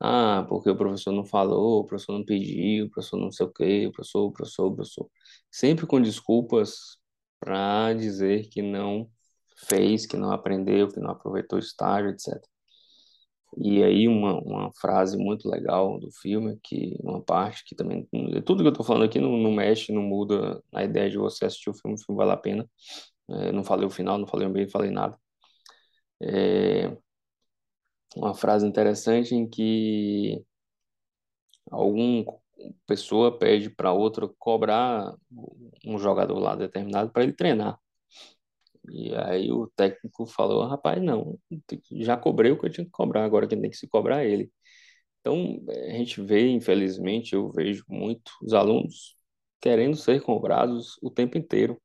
ah, 0.00 0.44
porque 0.48 0.70
o 0.70 0.76
professor 0.76 1.12
não 1.12 1.24
falou, 1.24 1.80
o 1.80 1.86
professor 1.86 2.12
não 2.14 2.24
pediu, 2.24 2.86
o 2.86 2.90
professor 2.90 3.18
não 3.18 3.30
sei 3.30 3.46
o 3.46 3.52
quê, 3.52 3.86
o 3.86 3.92
professor, 3.92 4.26
o 4.26 4.32
professor, 4.32 4.66
o 4.66 4.74
professor. 4.74 5.10
Sempre 5.50 5.86
com 5.86 6.00
desculpas 6.02 6.98
para 7.40 7.94
dizer 7.94 8.48
que 8.48 8.62
não 8.62 9.08
fez, 9.66 10.06
que 10.06 10.16
não 10.16 10.32
aprendeu, 10.32 10.88
que 10.88 11.00
não 11.00 11.10
aproveitou 11.10 11.58
o 11.58 11.62
estágio, 11.62 12.10
etc. 12.10 12.40
E 13.58 13.82
aí 13.82 14.08
uma, 14.08 14.40
uma 14.40 14.72
frase 14.80 15.16
muito 15.16 15.48
legal 15.48 15.98
do 16.00 16.10
filme, 16.10 16.58
que 16.62 16.96
uma 17.00 17.22
parte 17.22 17.64
que 17.64 17.74
também... 17.74 18.08
Tudo 18.46 18.62
que 18.62 18.68
eu 18.68 18.72
estou 18.72 18.84
falando 18.84 19.04
aqui 19.04 19.20
não, 19.20 19.36
não 19.36 19.52
mexe, 19.52 19.92
não 19.92 20.02
muda 20.02 20.62
a 20.74 20.82
ideia 20.84 21.10
de 21.10 21.18
você 21.18 21.44
assistir 21.44 21.70
o 21.70 21.74
filme, 21.74 21.96
o 21.96 22.02
filme 22.02 22.18
vale 22.18 22.32
a 22.32 22.36
pena. 22.36 22.68
É, 23.30 23.52
não 23.52 23.64
falei 23.64 23.86
o 23.86 23.90
final, 23.90 24.18
não 24.18 24.26
falei 24.26 24.46
o 24.46 24.50
meio, 24.50 24.66
não 24.66 24.72
falei 24.72 24.90
nada. 24.90 25.18
É 26.22 26.96
uma 28.16 28.34
frase 28.34 28.66
interessante 28.66 29.34
em 29.34 29.48
que 29.48 30.42
alguma 31.70 32.24
pessoa 32.86 33.36
pede 33.38 33.70
para 33.70 33.92
outra 33.92 34.28
cobrar 34.38 35.14
um 35.86 35.98
jogador 35.98 36.38
lá 36.38 36.54
determinado 36.54 37.10
para 37.10 37.22
ele 37.22 37.32
treinar. 37.32 37.78
E 38.90 39.14
aí 39.14 39.52
o 39.52 39.68
técnico 39.76 40.26
falou, 40.26 40.66
rapaz, 40.66 41.02
não, 41.02 41.38
já 41.92 42.16
cobrei 42.16 42.50
o 42.52 42.58
que 42.58 42.66
eu 42.66 42.70
tinha 42.70 42.84
que 42.84 42.90
cobrar, 42.90 43.24
agora 43.24 43.46
quem 43.46 43.60
tem 43.60 43.70
que 43.70 43.76
se 43.76 43.88
cobrar 43.88 44.24
é 44.24 44.30
ele. 44.30 44.52
Então, 45.20 45.62
a 45.68 45.92
gente 45.92 46.20
vê, 46.22 46.48
infelizmente, 46.50 47.34
eu 47.34 47.50
vejo 47.52 47.84
muito 47.88 48.32
os 48.42 48.52
alunos 48.54 49.16
querendo 49.60 49.96
ser 49.96 50.20
cobrados 50.22 50.98
o 51.02 51.10
tempo 51.10 51.38
inteiro 51.38 51.80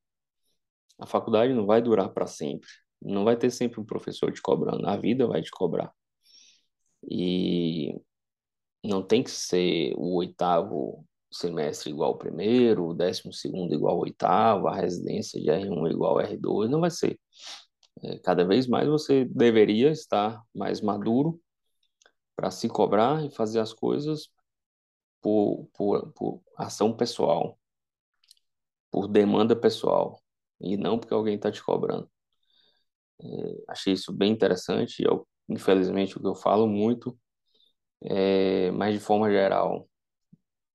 a 1.00 1.06
faculdade 1.06 1.54
não 1.54 1.66
vai 1.66 1.82
durar 1.82 2.10
para 2.10 2.28
sempre. 2.28 2.68
Não 3.02 3.24
vai 3.24 3.38
ter 3.38 3.52
sempre 3.52 3.80
um 3.80 3.86
professor 3.86 4.32
te 4.32 4.42
cobrando. 4.42 4.88
A 4.88 4.98
vida 4.98 5.28
vai 5.28 5.42
te 5.42 5.52
cobrar. 5.52 5.92
E 7.10 7.94
não 8.84 9.04
tem 9.04 9.24
que 9.24 9.32
ser 9.32 9.94
o 9.98 10.16
oitavo 10.18 11.06
semestre 11.32 11.90
igual 11.90 12.12
ao 12.12 12.18
primeiro, 12.18 12.88
o 12.88 12.94
décimo 12.94 13.34
segundo 13.34 13.74
igual 13.74 13.96
ao 13.96 14.02
oitavo, 14.02 14.68
a 14.68 14.76
residência 14.76 15.42
de 15.42 15.50
R1 15.50 15.92
igual 15.92 16.20
ao 16.20 16.26
R2. 16.26 16.70
Não 16.70 16.82
vai 16.82 16.92
ser. 16.92 17.20
É, 18.04 18.20
cada 18.20 18.46
vez 18.46 18.68
mais 18.68 18.88
você 18.88 19.26
deveria 19.26 19.92
estar 19.92 20.42
mais 20.54 20.82
maduro 20.82 21.40
para 22.36 22.52
se 22.52 22.70
cobrar 22.70 23.26
e 23.26 23.32
fazer 23.32 23.60
as 23.60 23.74
coisas 23.74 24.30
por, 25.22 25.68
por, 25.74 26.12
por 26.14 26.42
ação 26.58 26.96
pessoal, 26.96 27.58
por 28.92 29.08
demanda 29.08 29.56
pessoal 29.56 30.22
e 30.62 30.78
não 30.78 31.00
porque 31.00 31.14
alguém 31.14 31.36
está 31.36 31.52
te 31.52 31.64
cobrando. 31.64 32.10
É, 33.22 33.26
achei 33.70 33.94
isso 33.94 34.14
bem 34.14 34.32
interessante, 34.32 35.04
eu, 35.04 35.28
infelizmente 35.50 36.18
o 36.18 36.22
que 36.22 36.28
eu 36.28 36.36
falo 36.36 36.68
muito, 36.68 37.18
é, 38.04 38.72
mas 38.72 38.94
de 38.94 39.00
forma 39.00 39.30
geral, 39.32 39.90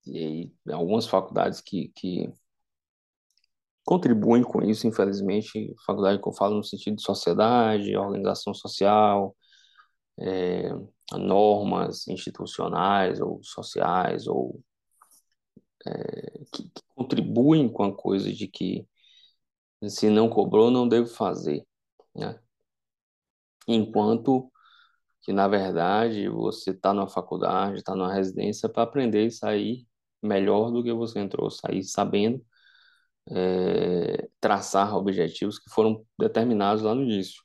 e 0.07 0.53
algumas 0.71 1.07
faculdades 1.07 1.61
que, 1.61 1.89
que 1.95 2.33
contribuem 3.85 4.43
com 4.43 4.63
isso, 4.63 4.87
infelizmente. 4.87 5.75
Faculdade 5.87 6.21
que 6.21 6.29
eu 6.29 6.33
falo 6.33 6.57
no 6.57 6.65
sentido 6.65 6.97
de 6.97 7.03
sociedade, 7.03 7.97
organização 7.97 8.55
social, 8.55 9.37
é, 10.21 10.71
normas 11.13 12.07
institucionais 12.09 13.21
ou 13.21 13.41
sociais, 13.43 14.27
ou 14.27 14.63
é, 15.87 16.45
que, 16.53 16.65
que 16.65 16.83
contribuem 16.95 17.71
com 17.71 17.85
a 17.85 17.97
coisa 17.97 18.33
de 18.33 18.49
que 18.49 18.87
se 19.89 20.09
não 20.11 20.29
cobrou, 20.29 20.71
não 20.71 20.89
devo 20.89 21.09
fazer, 21.09 21.67
né? 22.15 22.39
Enquanto 23.67 24.51
que, 25.23 25.33
na 25.33 25.49
verdade, 25.49 26.29
você 26.29 26.71
está 26.71 26.93
numa 26.93 27.09
faculdade, 27.09 27.79
está 27.79 27.95
numa 27.95 28.13
residência 28.13 28.69
para 28.69 28.83
aprender 28.83 29.27
e 29.27 29.31
sair 29.31 29.87
melhor 30.23 30.71
do 30.71 30.83
que 30.83 30.93
você 30.93 31.19
entrou, 31.19 31.51
sair 31.51 31.83
sabendo 31.85 32.45
é, 33.31 34.29
traçar 34.41 34.97
objetivos 34.97 35.59
que 35.59 35.71
foram 35.71 36.05
determinados 36.19 36.83
lá 36.83 36.95
no 36.95 37.03
início. 37.03 37.43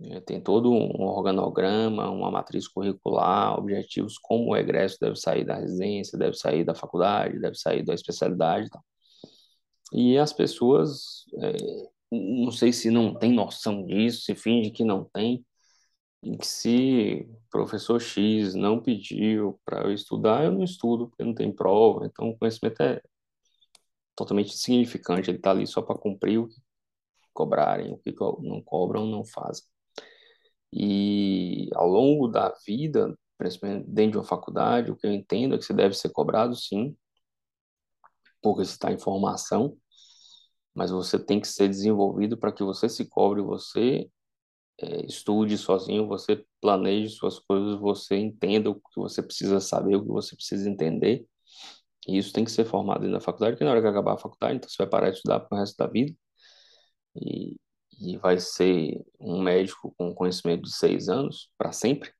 É, 0.00 0.20
tem 0.20 0.40
todo 0.40 0.72
um 0.72 1.02
organograma, 1.02 2.10
uma 2.10 2.30
matriz 2.30 2.66
curricular, 2.68 3.58
objetivos 3.58 4.18
como 4.18 4.52
o 4.52 4.56
egresso 4.56 4.98
deve 5.00 5.16
sair 5.16 5.44
da 5.44 5.56
residência, 5.56 6.18
deve 6.18 6.36
sair 6.36 6.64
da 6.64 6.74
faculdade, 6.74 7.40
deve 7.40 7.56
sair 7.56 7.84
da 7.84 7.94
especialidade 7.94 8.68
tal. 8.70 8.84
E 9.92 10.18
as 10.18 10.32
pessoas, 10.32 11.24
é, 11.40 11.56
não 12.10 12.50
sei 12.50 12.72
se 12.72 12.90
não 12.90 13.14
tem 13.14 13.32
noção 13.32 13.84
disso, 13.86 14.22
se 14.22 14.34
finge 14.34 14.70
que 14.70 14.84
não 14.84 15.04
tem, 15.12 15.44
e 16.24 16.38
que 16.38 16.46
se 16.46 17.28
professor 17.50 18.00
X 18.00 18.54
não 18.54 18.80
pediu 18.80 19.60
para 19.64 19.82
eu 19.84 19.92
estudar, 19.92 20.44
eu 20.44 20.52
não 20.52 20.64
estudo, 20.64 21.08
porque 21.08 21.22
não 21.22 21.34
tem 21.34 21.52
prova, 21.54 22.06
então 22.06 22.30
o 22.30 22.38
conhecimento 22.38 22.82
é 22.82 23.00
totalmente 24.16 24.54
insignificante, 24.54 25.30
ele 25.30 25.38
está 25.38 25.50
ali 25.50 25.66
só 25.66 25.82
para 25.82 25.98
cumprir 25.98 26.38
o 26.38 26.48
que 26.48 26.56
cobrarem, 27.32 27.92
o 27.92 27.98
que 27.98 28.14
não 28.40 28.62
cobram, 28.62 29.06
não 29.06 29.24
fazem. 29.24 29.64
E 30.72 31.68
ao 31.74 31.88
longo 31.88 32.28
da 32.28 32.54
vida, 32.66 33.16
principalmente 33.36 33.86
dentro 33.88 34.12
de 34.12 34.18
uma 34.18 34.24
faculdade, 34.24 34.90
o 34.90 34.96
que 34.96 35.06
eu 35.06 35.12
entendo 35.12 35.54
é 35.54 35.58
que 35.58 35.64
você 35.64 35.74
deve 35.74 35.94
ser 35.94 36.10
cobrado, 36.10 36.56
sim, 36.56 36.96
porque 38.42 38.64
você 38.64 38.72
está 38.72 38.92
em 38.92 38.98
formação, 38.98 39.76
mas 40.74 40.90
você 40.90 41.18
tem 41.18 41.40
que 41.40 41.48
ser 41.48 41.68
desenvolvido 41.68 42.36
para 42.38 42.52
que 42.52 42.62
você 42.64 42.88
se 42.88 43.04
cobre, 43.08 43.42
você 43.42 44.08
é, 44.80 45.06
estude 45.06 45.56
sozinho, 45.58 46.06
você 46.06 46.44
planeje 46.60 47.14
suas 47.14 47.38
coisas, 47.38 47.78
você 47.78 48.16
entenda 48.16 48.70
o 48.70 48.74
que 48.74 48.96
você 48.96 49.22
precisa 49.22 49.60
saber, 49.60 49.96
o 49.96 50.02
que 50.02 50.08
você 50.08 50.34
precisa 50.36 50.68
entender. 50.68 51.26
E 52.06 52.18
isso 52.18 52.32
tem 52.32 52.44
que 52.44 52.50
ser 52.50 52.64
formado 52.64 53.08
na 53.08 53.20
faculdade, 53.20 53.52
porque 53.54 53.64
na 53.64 53.70
hora 53.70 53.80
que 53.80 53.88
acabar 53.88 54.14
a 54.14 54.18
faculdade, 54.18 54.56
então 54.56 54.68
você 54.68 54.76
vai 54.78 54.88
parar 54.88 55.10
de 55.10 55.16
estudar 55.16 55.40
para 55.40 55.56
o 55.56 55.60
resto 55.60 55.76
da 55.76 55.86
vida. 55.86 56.14
E, 57.16 57.56
e 58.00 58.16
vai 58.18 58.38
ser 58.38 59.04
um 59.20 59.40
médico 59.42 59.94
com 59.96 60.14
conhecimento 60.14 60.62
de 60.62 60.72
seis 60.74 61.08
anos 61.08 61.50
para 61.56 61.72
sempre. 61.72 62.12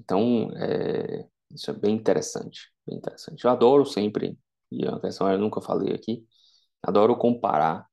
Então, 0.00 0.50
é, 0.56 1.26
isso 1.50 1.70
é 1.70 1.74
bem 1.74 1.94
interessante, 1.94 2.70
bem 2.86 2.98
interessante. 2.98 3.44
Eu 3.44 3.50
adoro 3.50 3.84
sempre, 3.86 4.38
e 4.70 4.86
uma 4.86 5.00
questão 5.00 5.30
eu 5.30 5.38
nunca 5.38 5.60
falei 5.60 5.94
aqui, 5.94 6.24
adoro 6.82 7.16
comparar 7.16 7.88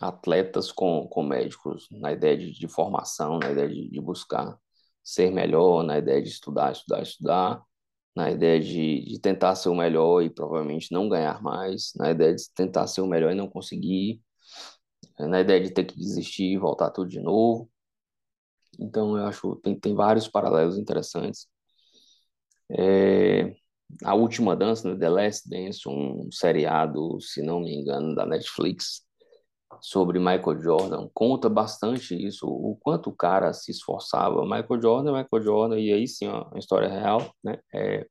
atletas 0.00 0.72
com, 0.72 1.06
com 1.08 1.22
médicos 1.22 1.88
na 1.90 2.12
ideia 2.12 2.36
de, 2.36 2.52
de 2.52 2.68
formação, 2.68 3.38
na 3.38 3.50
ideia 3.50 3.68
de, 3.68 3.88
de 3.88 4.00
buscar 4.00 4.58
ser 5.02 5.30
melhor, 5.30 5.82
na 5.82 5.98
ideia 5.98 6.22
de 6.22 6.28
estudar, 6.28 6.72
estudar, 6.72 7.02
estudar, 7.02 7.62
na 8.14 8.30
ideia 8.30 8.60
de, 8.60 9.04
de 9.04 9.20
tentar 9.20 9.54
ser 9.54 9.68
o 9.68 9.74
melhor 9.74 10.22
e 10.22 10.30
provavelmente 10.30 10.92
não 10.92 11.08
ganhar 11.08 11.42
mais, 11.42 11.92
na 11.96 12.10
ideia 12.10 12.34
de 12.34 12.44
tentar 12.54 12.86
ser 12.86 13.00
o 13.00 13.06
melhor 13.06 13.32
e 13.32 13.34
não 13.34 13.48
conseguir, 13.48 14.20
na 15.18 15.40
ideia 15.40 15.60
de 15.60 15.70
ter 15.70 15.84
que 15.84 15.96
desistir 15.96 16.52
e 16.52 16.58
voltar 16.58 16.90
tudo 16.90 17.08
de 17.08 17.20
novo. 17.20 17.70
Então, 18.78 19.16
eu 19.16 19.26
acho 19.26 19.56
tem, 19.56 19.78
tem 19.78 19.94
vários 19.94 20.28
paralelos 20.28 20.78
interessantes. 20.78 21.46
É, 22.70 23.54
a 24.04 24.14
Última 24.14 24.56
Dança, 24.56 24.88
né, 24.88 24.98
The 24.98 25.08
Last 25.08 25.48
Dance, 25.48 25.88
um 25.88 26.30
seriado, 26.32 27.20
se 27.20 27.42
não 27.42 27.60
me 27.60 27.74
engano, 27.74 28.14
da 28.14 28.24
Netflix, 28.24 29.04
sobre 29.80 30.18
Michael 30.18 30.60
Jordan, 30.60 31.08
conta 31.14 31.48
bastante 31.48 32.14
isso, 32.14 32.46
o 32.46 32.76
quanto 32.80 33.10
o 33.10 33.16
cara 33.16 33.52
se 33.52 33.70
esforçava. 33.70 34.42
Michael 34.42 34.80
Jordan, 34.80 35.12
Michael 35.12 35.42
Jordan, 35.42 35.78
e 35.78 35.92
aí 35.92 36.06
sim, 36.08 36.28
ó, 36.28 36.44
uma 36.48 36.58
história 36.58 36.88
real, 36.88 37.34
né? 37.42 37.58
É, 37.74 38.06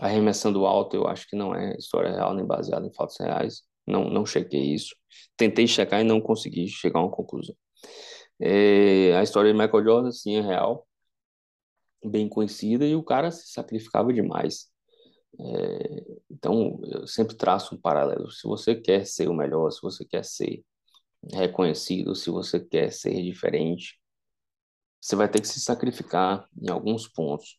arremessando 0.00 0.66
alto, 0.66 0.96
eu 0.96 1.06
acho 1.06 1.26
que 1.28 1.36
não 1.36 1.54
é 1.54 1.76
história 1.76 2.10
real 2.10 2.34
nem 2.34 2.46
baseada 2.46 2.86
em 2.86 2.92
fatos 2.92 3.16
reais. 3.20 3.62
Não, 3.86 4.10
não 4.10 4.26
chequei 4.26 4.74
isso. 4.74 4.94
Tentei 5.36 5.66
checar 5.66 6.00
e 6.00 6.04
não 6.04 6.20
consegui 6.20 6.68
chegar 6.68 7.00
a 7.00 7.04
uma 7.04 7.10
conclusão. 7.10 7.54
É, 8.40 9.16
a 9.16 9.22
história 9.22 9.52
de 9.52 9.58
Michael 9.58 9.84
Jordan, 9.84 10.12
sim, 10.12 10.36
é 10.36 10.40
real, 10.40 10.86
bem 12.04 12.28
conhecida, 12.28 12.86
e 12.86 12.94
o 12.94 13.02
cara 13.02 13.30
se 13.30 13.50
sacrificava 13.52 14.12
demais. 14.12 14.68
É, 15.38 16.04
então, 16.30 16.80
eu 16.84 17.06
sempre 17.06 17.36
traço 17.36 17.74
um 17.74 17.80
paralelo. 17.80 18.30
Se 18.30 18.46
você 18.46 18.74
quer 18.74 19.06
ser 19.06 19.28
o 19.28 19.34
melhor, 19.34 19.70
se 19.70 19.80
você 19.82 20.04
quer 20.04 20.24
ser 20.24 20.64
reconhecido, 21.32 22.14
se 22.14 22.30
você 22.30 22.60
quer 22.60 22.92
ser 22.92 23.22
diferente, 23.22 23.98
você 25.00 25.16
vai 25.16 25.28
ter 25.28 25.40
que 25.40 25.48
se 25.48 25.60
sacrificar 25.60 26.48
em 26.60 26.70
alguns 26.70 27.08
pontos, 27.08 27.58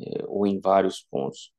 é, 0.00 0.24
ou 0.26 0.46
em 0.46 0.60
vários 0.60 1.00
pontos. 1.02 1.52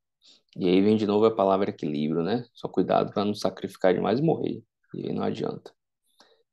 E 0.57 0.67
aí 0.67 0.81
vem 0.81 0.97
de 0.97 1.05
novo 1.05 1.25
a 1.25 1.35
palavra 1.35 1.69
equilíbrio, 1.69 2.23
né? 2.23 2.45
Só 2.53 2.67
cuidado 2.67 3.13
para 3.13 3.25
não 3.25 3.33
sacrificar 3.33 3.93
demais 3.93 4.19
e 4.19 4.23
morrer. 4.23 4.63
E 4.95 5.07
aí 5.07 5.13
não 5.13 5.23
adianta. 5.23 5.73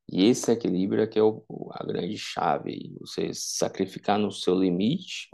E 0.09 0.25
esse 0.25 0.51
equilíbrio 0.53 1.03
é 1.03 1.07
que 1.07 1.19
é 1.19 1.23
o, 1.23 1.45
a 1.73 1.85
grande 1.85 2.17
chave. 2.19 2.97
Você 3.01 3.33
sacrificar 3.35 4.19
no 4.19 4.31
seu 4.31 4.55
limite 4.55 5.29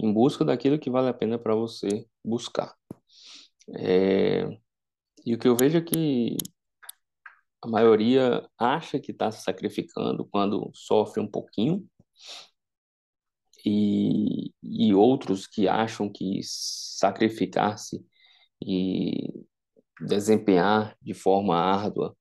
em 0.00 0.12
busca 0.12 0.44
daquilo 0.44 0.78
que 0.78 0.90
vale 0.90 1.08
a 1.08 1.14
pena 1.14 1.38
para 1.38 1.54
você 1.54 2.06
buscar. 2.24 2.74
É... 3.76 4.46
E 5.24 5.34
o 5.34 5.38
que 5.38 5.48
eu 5.48 5.56
vejo 5.56 5.78
é 5.78 5.80
que 5.82 6.36
a 7.64 7.66
maioria 7.66 8.46
acha 8.58 9.00
que 9.00 9.10
está 9.12 9.30
se 9.32 9.42
sacrificando 9.42 10.26
quando 10.26 10.70
sofre 10.74 11.20
um 11.20 11.26
pouquinho, 11.26 11.86
e, 13.64 14.52
e 14.62 14.94
outros 14.94 15.46
que 15.46 15.66
acham 15.66 16.10
que 16.10 16.40
sacrificar-se 16.42 18.04
e 18.62 19.46
desempenhar 20.00 20.96
de 21.00 21.14
forma 21.14 21.56
árdua 21.56 22.16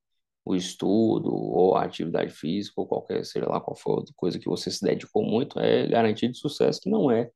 o 0.46 0.56
estudo 0.56 1.34
ou 1.34 1.76
a 1.76 1.84
atividade 1.86 2.32
física 2.32 2.82
ou 2.82 2.88
qualquer, 2.88 3.26
seja 3.26 3.48
lá 3.50 3.62
qual 3.62 3.76
for 3.76 4.04
coisa 4.16 4.40
que 4.40 4.48
você 4.50 4.72
se 4.72 4.84
dedicou 4.84 5.24
muito, 5.24 5.60
é 5.60 5.88
garantia 5.88 6.30
de 6.30 6.38
sucesso, 6.38 6.82
que 6.82 6.90
não 6.90 7.12
é. 7.12 7.32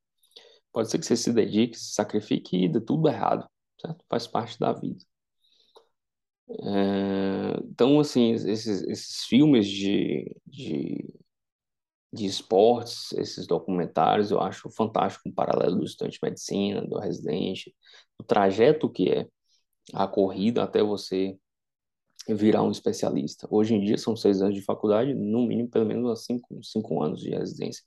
Pode 0.74 0.92
ser 0.92 1.00
que 1.00 1.06
você 1.06 1.18
se 1.18 1.34
dedique, 1.34 1.78
se 1.78 1.94
sacrifique 1.94 2.66
e 2.66 2.70
dê 2.70 2.82
tudo 2.82 3.08
errado, 3.10 3.48
certo? 3.82 4.04
Faz 4.10 4.28
parte 4.28 4.60
da 4.60 4.74
vida. 4.74 5.06
É, 6.50 7.60
então, 7.66 8.00
assim, 8.00 8.32
esses, 8.32 8.82
esses 8.84 9.26
filmes 9.26 9.68
de, 9.68 10.34
de, 10.46 11.14
de 12.12 12.26
esportes, 12.26 13.12
esses 13.14 13.46
documentários, 13.48 14.32
eu 14.32 14.40
acho 14.40 14.70
fantástico 14.70 15.28
um 15.30 15.34
paralelo 15.34 15.78
do 15.78 15.86
estudante 15.86 16.14
de 16.14 16.20
medicina, 16.24 16.82
do 16.86 17.00
residente, 17.00 17.76
o 18.18 18.24
trajeto 18.24 18.90
que 18.90 19.10
é 19.12 19.28
a 19.94 20.08
corrida 20.08 20.64
até 20.64 20.84
você 20.84 21.38
virar 22.30 22.64
um 22.64 22.72
especialista. 22.72 23.48
Hoje 23.50 23.76
em 23.76 23.82
dia 23.82 23.98
são 23.98 24.16
seis 24.16 24.42
anos 24.42 24.56
de 24.56 24.62
faculdade, 24.64 25.14
no 25.14 25.46
mínimo 25.48 25.70
pelo 25.70 25.86
menos 25.86 26.26
cinco, 26.26 26.64
cinco 26.64 27.02
anos 27.04 27.22
de 27.22 27.30
residência. 27.32 27.84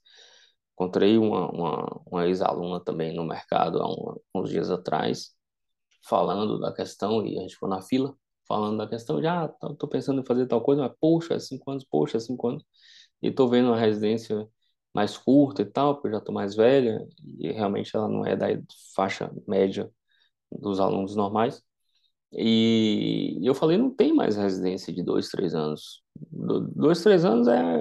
Encontrei 0.75 1.19
uma, 1.19 1.51
uma, 1.51 2.03
uma 2.07 2.27
ex-aluna 2.29 2.81
também 2.83 3.15
no 3.15 3.25
mercado 3.25 3.81
há 3.83 3.89
um, 3.89 4.17
uns 4.35 4.51
dias 4.51 4.71
atrás, 4.71 5.35
falando 6.09 6.59
da 6.59 6.73
questão, 6.75 7.27
e 7.27 7.39
a 7.39 7.43
gente 7.43 7.55
ficou 7.55 7.69
na 7.69 7.83
fila, 7.83 8.15
falando 8.51 8.79
da 8.79 8.89
questão 8.89 9.21
de, 9.21 9.29
ah, 9.29 9.49
tô, 9.49 9.77
tô 9.77 9.89
pensando 9.89 10.21
em 10.21 10.27
fazer 10.27 10.47
tal 10.49 10.61
coisa, 10.63 10.83
mas 10.83 10.93
poxa, 11.01 11.35
é 11.35 11.39
cinco 11.39 11.71
anos, 11.71 11.85
poxa, 11.85 12.17
é 12.19 12.21
cinco 12.21 12.49
anos, 12.49 12.65
e 13.23 13.31
tô 13.31 13.49
vendo 13.49 13.69
uma 13.69 13.79
residência 13.79 14.49
mais 14.95 15.17
curta 15.19 15.63
e 15.63 15.67
tal, 15.67 15.95
porque 15.95 16.09
eu 16.09 16.13
já 16.15 16.21
tô 16.21 16.33
mais 16.33 16.57
velha, 16.57 17.07
e 17.39 17.53
realmente 17.53 17.95
ela 17.97 18.09
não 18.09 18.27
é 18.27 18.37
da 18.37 18.49
faixa 18.97 19.31
média 19.47 19.91
dos 20.53 20.81
alunos 20.81 21.17
normais, 21.17 21.63
e 22.33 23.39
eu 23.43 23.55
falei, 23.55 23.77
não 23.79 23.91
tem 23.95 24.13
mais 24.15 24.37
residência 24.37 24.93
de 24.93 25.03
dois, 25.03 25.29
três 25.29 25.55
anos. 25.55 26.03
Dois, 26.77 27.03
três 27.03 27.25
anos 27.25 27.49
é, 27.49 27.81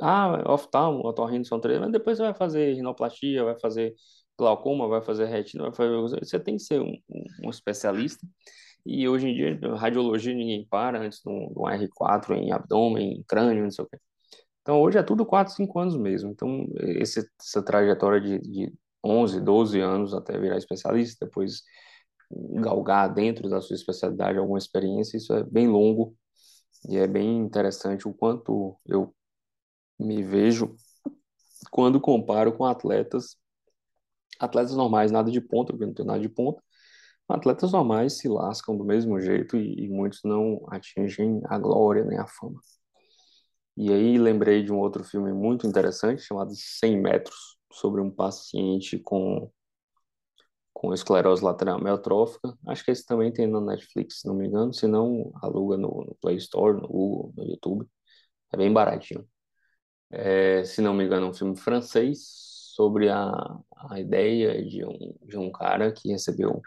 ah, 0.00 0.52
oftalmo, 0.52 1.06
otorrino 1.06 1.44
são 1.44 1.60
três, 1.60 1.80
mas 1.80 1.92
depois 1.92 2.16
você 2.18 2.24
vai 2.24 2.34
fazer 2.34 2.74
rinoplastia, 2.74 3.44
vai 3.44 3.58
fazer 3.58 3.94
glaucoma, 4.36 4.88
vai 4.88 5.02
fazer 5.02 5.26
retina, 5.26 5.64
vai 5.64 5.74
fazer... 5.74 6.20
Você 6.20 6.40
tem 6.40 6.56
que 6.56 6.62
ser 6.62 6.80
um, 6.80 6.96
um 7.44 7.50
especialista. 7.50 8.26
E 8.86 9.08
hoje 9.08 9.28
em 9.28 9.34
dia, 9.34 9.58
radiologia 9.76 10.34
ninguém 10.34 10.66
para 10.68 11.00
antes 11.00 11.20
de 11.20 11.28
um, 11.30 11.52
R4 11.66 12.34
em 12.34 12.52
abdômen, 12.52 13.18
em 13.18 13.22
crânio, 13.24 13.64
não 13.64 13.70
sei 13.70 13.84
o 13.84 13.88
quê. 13.88 13.98
Então, 14.62 14.80
hoje 14.80 14.98
é 14.98 15.02
tudo 15.02 15.26
4, 15.26 15.54
5 15.54 15.78
anos 15.78 15.96
mesmo. 15.96 16.30
Então, 16.30 16.66
esse, 16.80 17.28
essa 17.40 17.62
trajetória 17.62 18.20
de, 18.20 18.38
de 18.40 18.72
11, 19.04 19.40
12 19.40 19.80
anos 19.80 20.14
até 20.14 20.38
virar 20.38 20.58
especialista, 20.58 21.26
depois 21.26 21.62
galgar 22.30 23.12
dentro 23.12 23.48
da 23.48 23.60
sua 23.60 23.74
especialidade 23.76 24.38
alguma 24.38 24.58
experiência, 24.58 25.16
isso 25.16 25.32
é 25.34 25.44
bem 25.44 25.68
longo 25.68 26.16
E 26.88 26.96
é 26.96 27.06
bem 27.06 27.38
interessante 27.38 28.08
o 28.08 28.14
quanto 28.14 28.78
eu 28.86 29.14
me 29.98 30.22
vejo 30.22 30.76
quando 31.70 32.00
comparo 32.00 32.52
com 32.56 32.64
atletas, 32.64 33.36
atletas 34.38 34.74
normais, 34.76 35.10
nada 35.10 35.30
de 35.30 35.40
ponta, 35.40 35.72
porque 35.72 35.86
não 35.86 35.94
tem 35.94 36.06
nada 36.06 36.20
de 36.20 36.28
ponta. 36.28 36.62
Atletas 37.28 37.72
normais 37.72 38.18
se 38.18 38.28
lascam 38.28 38.76
do 38.76 38.84
mesmo 38.84 39.20
jeito 39.20 39.56
e, 39.56 39.84
e 39.84 39.88
muitos 39.88 40.20
não 40.24 40.64
atingem 40.68 41.40
a 41.46 41.58
glória 41.58 42.04
nem 42.04 42.18
a 42.18 42.26
fama. 42.26 42.60
E 43.76 43.92
aí 43.92 44.18
lembrei 44.18 44.62
de 44.62 44.72
um 44.72 44.78
outro 44.78 45.02
filme 45.04 45.32
muito 45.32 45.66
interessante 45.66 46.22
chamado 46.22 46.54
100 46.54 47.00
metros, 47.00 47.56
sobre 47.72 48.00
um 48.00 48.10
paciente 48.10 48.98
com 48.98 49.50
com 50.72 50.92
esclerose 50.92 51.42
lateral 51.42 51.78
amiotrófica. 51.78 52.52
Acho 52.66 52.84
que 52.84 52.90
esse 52.90 53.06
também 53.06 53.32
tem 53.32 53.46
na 53.46 53.60
Netflix, 53.60 54.20
se 54.20 54.28
não 54.28 54.34
me 54.34 54.46
engano, 54.46 54.74
se 54.74 54.86
não 54.86 55.32
aluga 55.42 55.76
no, 55.76 55.88
no 56.04 56.16
Play 56.20 56.36
Store, 56.36 56.74
no 56.80 56.88
Google, 56.88 57.32
no 57.36 57.44
YouTube. 57.44 57.86
É 58.52 58.56
bem 58.56 58.72
baratinho. 58.72 59.26
É, 60.10 60.64
se 60.64 60.80
não 60.82 60.94
me 60.94 61.04
engano, 61.04 61.26
é 61.26 61.30
um 61.30 61.34
filme 61.34 61.56
francês 61.56 62.18
sobre 62.74 63.08
a, 63.08 63.32
a 63.90 64.00
ideia 64.00 64.64
de 64.64 64.84
um, 64.84 65.14
de 65.22 65.38
um 65.38 65.50
cara 65.50 65.92
que 65.92 66.10
recebeu 66.10 66.60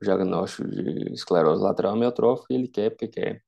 o 0.00 0.04
diagnóstico 0.04 0.68
de 0.68 1.12
esclerose 1.12 1.62
lateral 1.62 1.92
amiotrófica 1.92 2.54
ele 2.54 2.68
quer, 2.68 2.90
porque 2.90 3.08
quer 3.08 3.42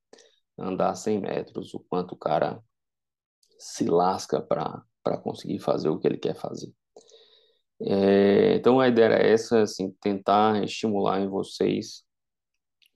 andar 0.59 0.95
100 0.95 1.21
metros, 1.21 1.75
o 1.75 1.81
quanto 1.81 2.13
o 2.13 2.19
cara 2.19 2.63
se 3.59 3.87
lasca 3.87 4.41
para 4.41 5.19
conseguir 5.23 5.59
fazer 5.59 5.89
o 5.89 5.99
que 5.99 6.07
ele 6.07 6.19
quer 6.19 6.35
fazer. 6.35 6.73
É, 7.81 8.57
então 8.57 8.81
a 8.81 8.89
ideia 8.89 9.07
era 9.07 9.17
essa, 9.17 9.63
assim, 9.63 9.93
tentar 10.01 10.65
estimular 10.65 11.21
em 11.21 11.29
vocês 11.29 12.03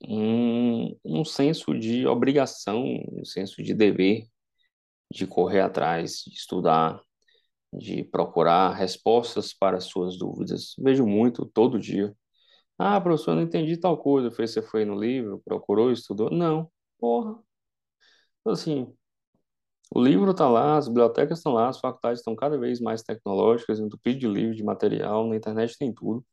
um, 0.07 0.97
um 1.03 1.23
senso 1.23 1.77
de 1.77 2.05
obrigação, 2.05 2.83
um 3.11 3.23
senso 3.23 3.63
de 3.63 3.73
dever, 3.73 4.27
de 5.11 5.25
correr 5.25 5.61
atrás, 5.61 6.23
de 6.27 6.33
estudar, 6.35 6.99
de 7.71 8.03
procurar 8.03 8.73
respostas 8.73 9.53
para 9.53 9.79
suas 9.79 10.17
dúvidas. 10.17 10.73
Vejo 10.77 11.05
muito 11.05 11.45
todo 11.45 11.79
dia. 11.79 12.15
Ah, 12.77 12.99
professor, 13.01 13.35
não 13.35 13.41
entendi 13.43 13.77
tal 13.77 13.97
coisa. 13.97 14.29
Você 14.29 14.61
foi 14.61 14.85
no 14.85 14.95
livro, 14.99 15.41
procurou, 15.45 15.91
estudou? 15.91 16.29
Não, 16.31 16.69
porra. 16.99 17.39
Então, 18.41 18.53
assim, 18.53 18.93
o 19.95 20.01
livro 20.03 20.31
está 20.31 20.49
lá, 20.49 20.77
as 20.77 20.87
bibliotecas 20.87 21.39
estão 21.39 21.53
lá, 21.53 21.69
as 21.69 21.79
faculdades 21.79 22.19
estão 22.19 22.35
cada 22.35 22.57
vez 22.57 22.79
mais 22.81 23.01
tecnológicas, 23.03 23.79
entupido 23.79 24.19
de 24.19 24.27
livro, 24.27 24.55
de 24.55 24.63
material, 24.63 25.27
na 25.27 25.35
internet 25.37 25.77
tem 25.77 25.93
tudo. 25.93 26.25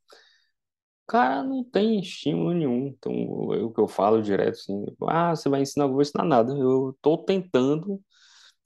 Cara, 1.06 1.42
não 1.42 1.64
tem 1.64 1.98
estímulo 2.00 2.52
nenhum. 2.54 2.86
Então, 2.88 3.12
o 3.12 3.72
que 3.72 3.80
eu 3.80 3.88
falo 3.88 4.22
direto 4.22 4.54
assim, 4.54 4.84
ah, 5.08 5.34
você 5.34 5.48
vai 5.48 5.60
ensinar, 5.62 5.86
eu 5.86 5.90
vou 5.92 6.02
ensinar 6.02 6.24
nada. 6.24 6.52
Eu 6.56 6.90
estou 6.90 7.24
tentando 7.24 8.00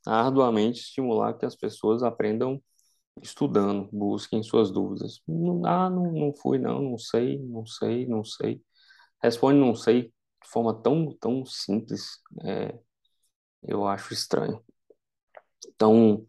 arduamente 0.06 0.80
estimular 0.80 1.34
que 1.34 1.46
as 1.46 1.56
pessoas 1.56 2.02
aprendam 2.02 2.62
estudando, 3.22 3.88
busquem 3.92 4.42
suas 4.42 4.70
dúvidas. 4.70 5.22
ah, 5.64 5.90
não, 5.90 6.12
não 6.12 6.34
fui, 6.34 6.58
não, 6.58 6.82
não 6.82 6.98
sei, 6.98 7.38
não 7.38 7.66
sei, 7.66 8.06
não 8.06 8.24
sei. 8.24 8.62
Responde 9.22 9.58
não 9.60 9.74
sei 9.74 10.04
de 10.04 10.50
forma 10.50 10.74
tão, 10.82 11.14
tão 11.18 11.44
simples. 11.46 12.20
É, 12.44 12.78
eu 13.62 13.86
acho 13.86 14.14
estranho. 14.14 14.62
Então, 15.68 16.26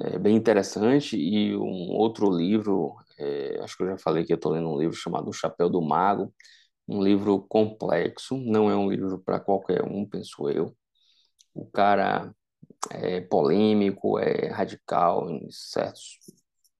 é 0.00 0.18
bem 0.18 0.36
interessante. 0.36 1.16
E 1.16 1.56
um 1.56 1.90
outro 1.92 2.30
livro, 2.30 2.96
é, 3.18 3.60
acho 3.62 3.76
que 3.76 3.82
eu 3.84 3.88
já 3.88 3.98
falei 3.98 4.24
que 4.24 4.32
eu 4.32 4.36
estou 4.36 4.52
lendo 4.52 4.68
um 4.68 4.78
livro 4.78 4.96
chamado 4.96 5.28
O 5.28 5.32
Chapéu 5.32 5.68
do 5.70 5.82
Mago, 5.82 6.34
um 6.88 7.02
livro 7.02 7.42
complexo, 7.48 8.36
não 8.38 8.70
é 8.70 8.76
um 8.76 8.90
livro 8.90 9.18
para 9.20 9.40
qualquer 9.40 9.82
um, 9.84 10.06
penso 10.08 10.48
eu. 10.50 10.76
O 11.54 11.66
cara 11.66 12.34
é 12.90 13.20
polêmico, 13.20 14.18
é 14.18 14.48
radical 14.48 15.30
em 15.30 15.50
certos 15.50 16.18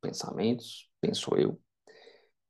pensamentos, 0.00 0.88
penso 1.00 1.34
eu. 1.36 1.60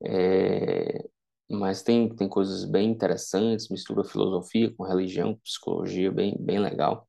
É, 0.05 1.09
mas 1.51 1.83
tem, 1.83 2.15
tem 2.15 2.29
coisas 2.29 2.65
bem 2.65 2.91
interessantes, 2.91 3.69
mistura 3.69 4.05
filosofia 4.05 4.73
com 4.75 4.85
religião, 4.85 5.37
psicologia, 5.45 6.11
bem, 6.11 6.37
bem 6.41 6.59
legal. 6.59 7.07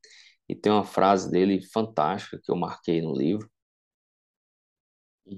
E 0.47 0.55
tem 0.55 0.71
uma 0.71 0.83
frase 0.85 1.31
dele 1.31 1.61
fantástica 1.71 2.39
que 2.43 2.51
eu 2.51 2.55
marquei 2.55 3.01
no 3.01 3.15
livro, 3.15 3.49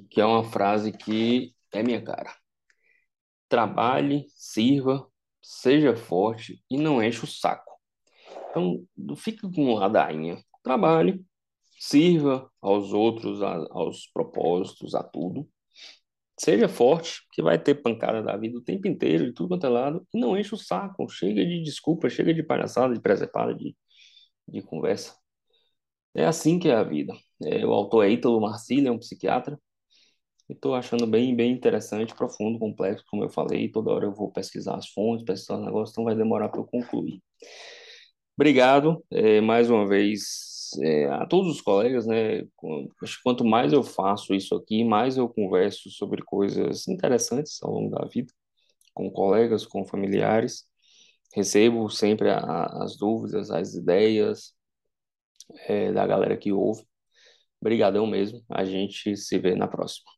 que 0.10 0.20
é 0.20 0.26
uma 0.26 0.44
frase 0.44 0.92
que 0.92 1.54
é 1.72 1.84
minha 1.84 2.04
cara. 2.04 2.36
Trabalhe, 3.48 4.26
sirva, 4.36 5.08
seja 5.42 5.96
forte 5.96 6.64
e 6.70 6.78
não 6.78 7.02
enche 7.04 7.24
o 7.24 7.28
saco. 7.28 7.72
Então, 8.50 8.86
não 8.98 9.16
fique 9.16 9.42
com 9.54 9.76
ladainha. 9.76 10.44
Trabalhe, 10.66 11.24
sirva 11.80 12.52
aos 12.62 12.92
outros, 12.92 13.42
aos 13.42 14.08
propósitos, 14.14 14.96
a 14.96 15.04
tudo. 15.04 15.48
Seja 16.40 16.68
forte, 16.68 17.22
que 17.32 17.42
vai 17.42 17.58
ter 17.62 17.76
pancada 17.76 18.22
da 18.22 18.36
vida 18.38 18.58
o 18.58 18.62
tempo 18.62 18.88
inteiro, 18.88 19.26
de 19.26 19.34
tudo 19.34 19.50
quanto 19.50 19.66
é 19.66 19.70
lado, 19.70 20.06
e 20.14 20.20
não 20.20 20.38
enche 20.38 20.54
o 20.54 20.58
saco. 20.58 21.08
Chega 21.10 21.46
de 21.46 21.64
desculpa, 21.64 22.10
chega 22.10 22.34
de 22.34 22.44
palhaçada, 22.44 22.94
de 22.94 23.02
presepada, 23.02 23.56
de 23.56 23.76
de 24.48 24.62
conversa. 24.62 25.16
É 26.14 26.26
assim 26.26 26.60
que 26.60 26.70
é 26.70 26.76
a 26.76 26.84
vida. 26.84 27.14
É, 27.44 27.66
o 27.66 27.72
autor 27.74 28.06
é 28.06 28.12
Ítalo 28.12 28.40
Marcílio, 28.42 28.88
é 28.90 28.92
um 28.92 29.00
psiquiatra. 29.00 29.60
Estou 30.50 30.76
achando 30.76 31.08
bem, 31.08 31.36
bem 31.36 31.52
interessante, 31.52 32.16
profundo, 32.16 32.60
complexo, 32.60 33.04
como 33.10 33.24
eu 33.24 33.30
falei. 33.30 33.72
Toda 33.72 33.92
hora 33.92 34.06
eu 34.06 34.14
vou 34.14 34.32
pesquisar 34.32 34.76
as 34.78 34.88
fontes, 34.90 35.26
pesquisar 35.26 35.58
os 35.58 35.66
negócios, 35.66 35.92
então 35.92 36.04
vai 36.06 36.16
demorar 36.16 36.50
para 36.50 36.62
eu 36.62 36.66
concluir. 36.66 37.22
Obrigado 38.38 39.04
é, 39.12 39.42
mais 39.42 39.70
uma 39.70 39.88
vez 39.88 40.55
é, 40.80 41.06
a 41.06 41.26
todos 41.26 41.56
os 41.56 41.62
colegas, 41.62 42.06
né? 42.06 42.44
Quanto 43.24 43.44
mais 43.46 43.74
eu 43.74 43.84
faço 43.84 44.34
isso 44.34 44.56
aqui, 44.56 44.84
mais 44.84 45.18
eu 45.18 45.30
converso 45.30 45.90
sobre 45.90 46.24
coisas 46.24 46.88
interessantes 46.88 47.62
ao 47.64 47.72
longo 47.72 47.90
da 47.96 48.06
vida, 48.08 48.34
com 48.94 49.10
colegas, 49.12 49.66
com 49.66 49.86
familiares. 49.86 50.66
Recebo 51.36 51.90
sempre 51.90 52.30
a, 52.30 52.66
as 52.84 52.98
dúvidas, 52.98 53.52
as 53.52 53.76
ideias 53.76 54.54
é, 55.68 55.92
da 55.92 56.06
galera 56.08 56.38
que 56.38 56.52
ouve. 56.52 56.86
Obrigadão 57.62 58.08
mesmo. 58.08 58.44
A 58.50 58.64
gente 58.66 59.18
se 59.18 59.38
vê 59.40 59.56
na 59.56 59.68
próxima. 59.68 60.15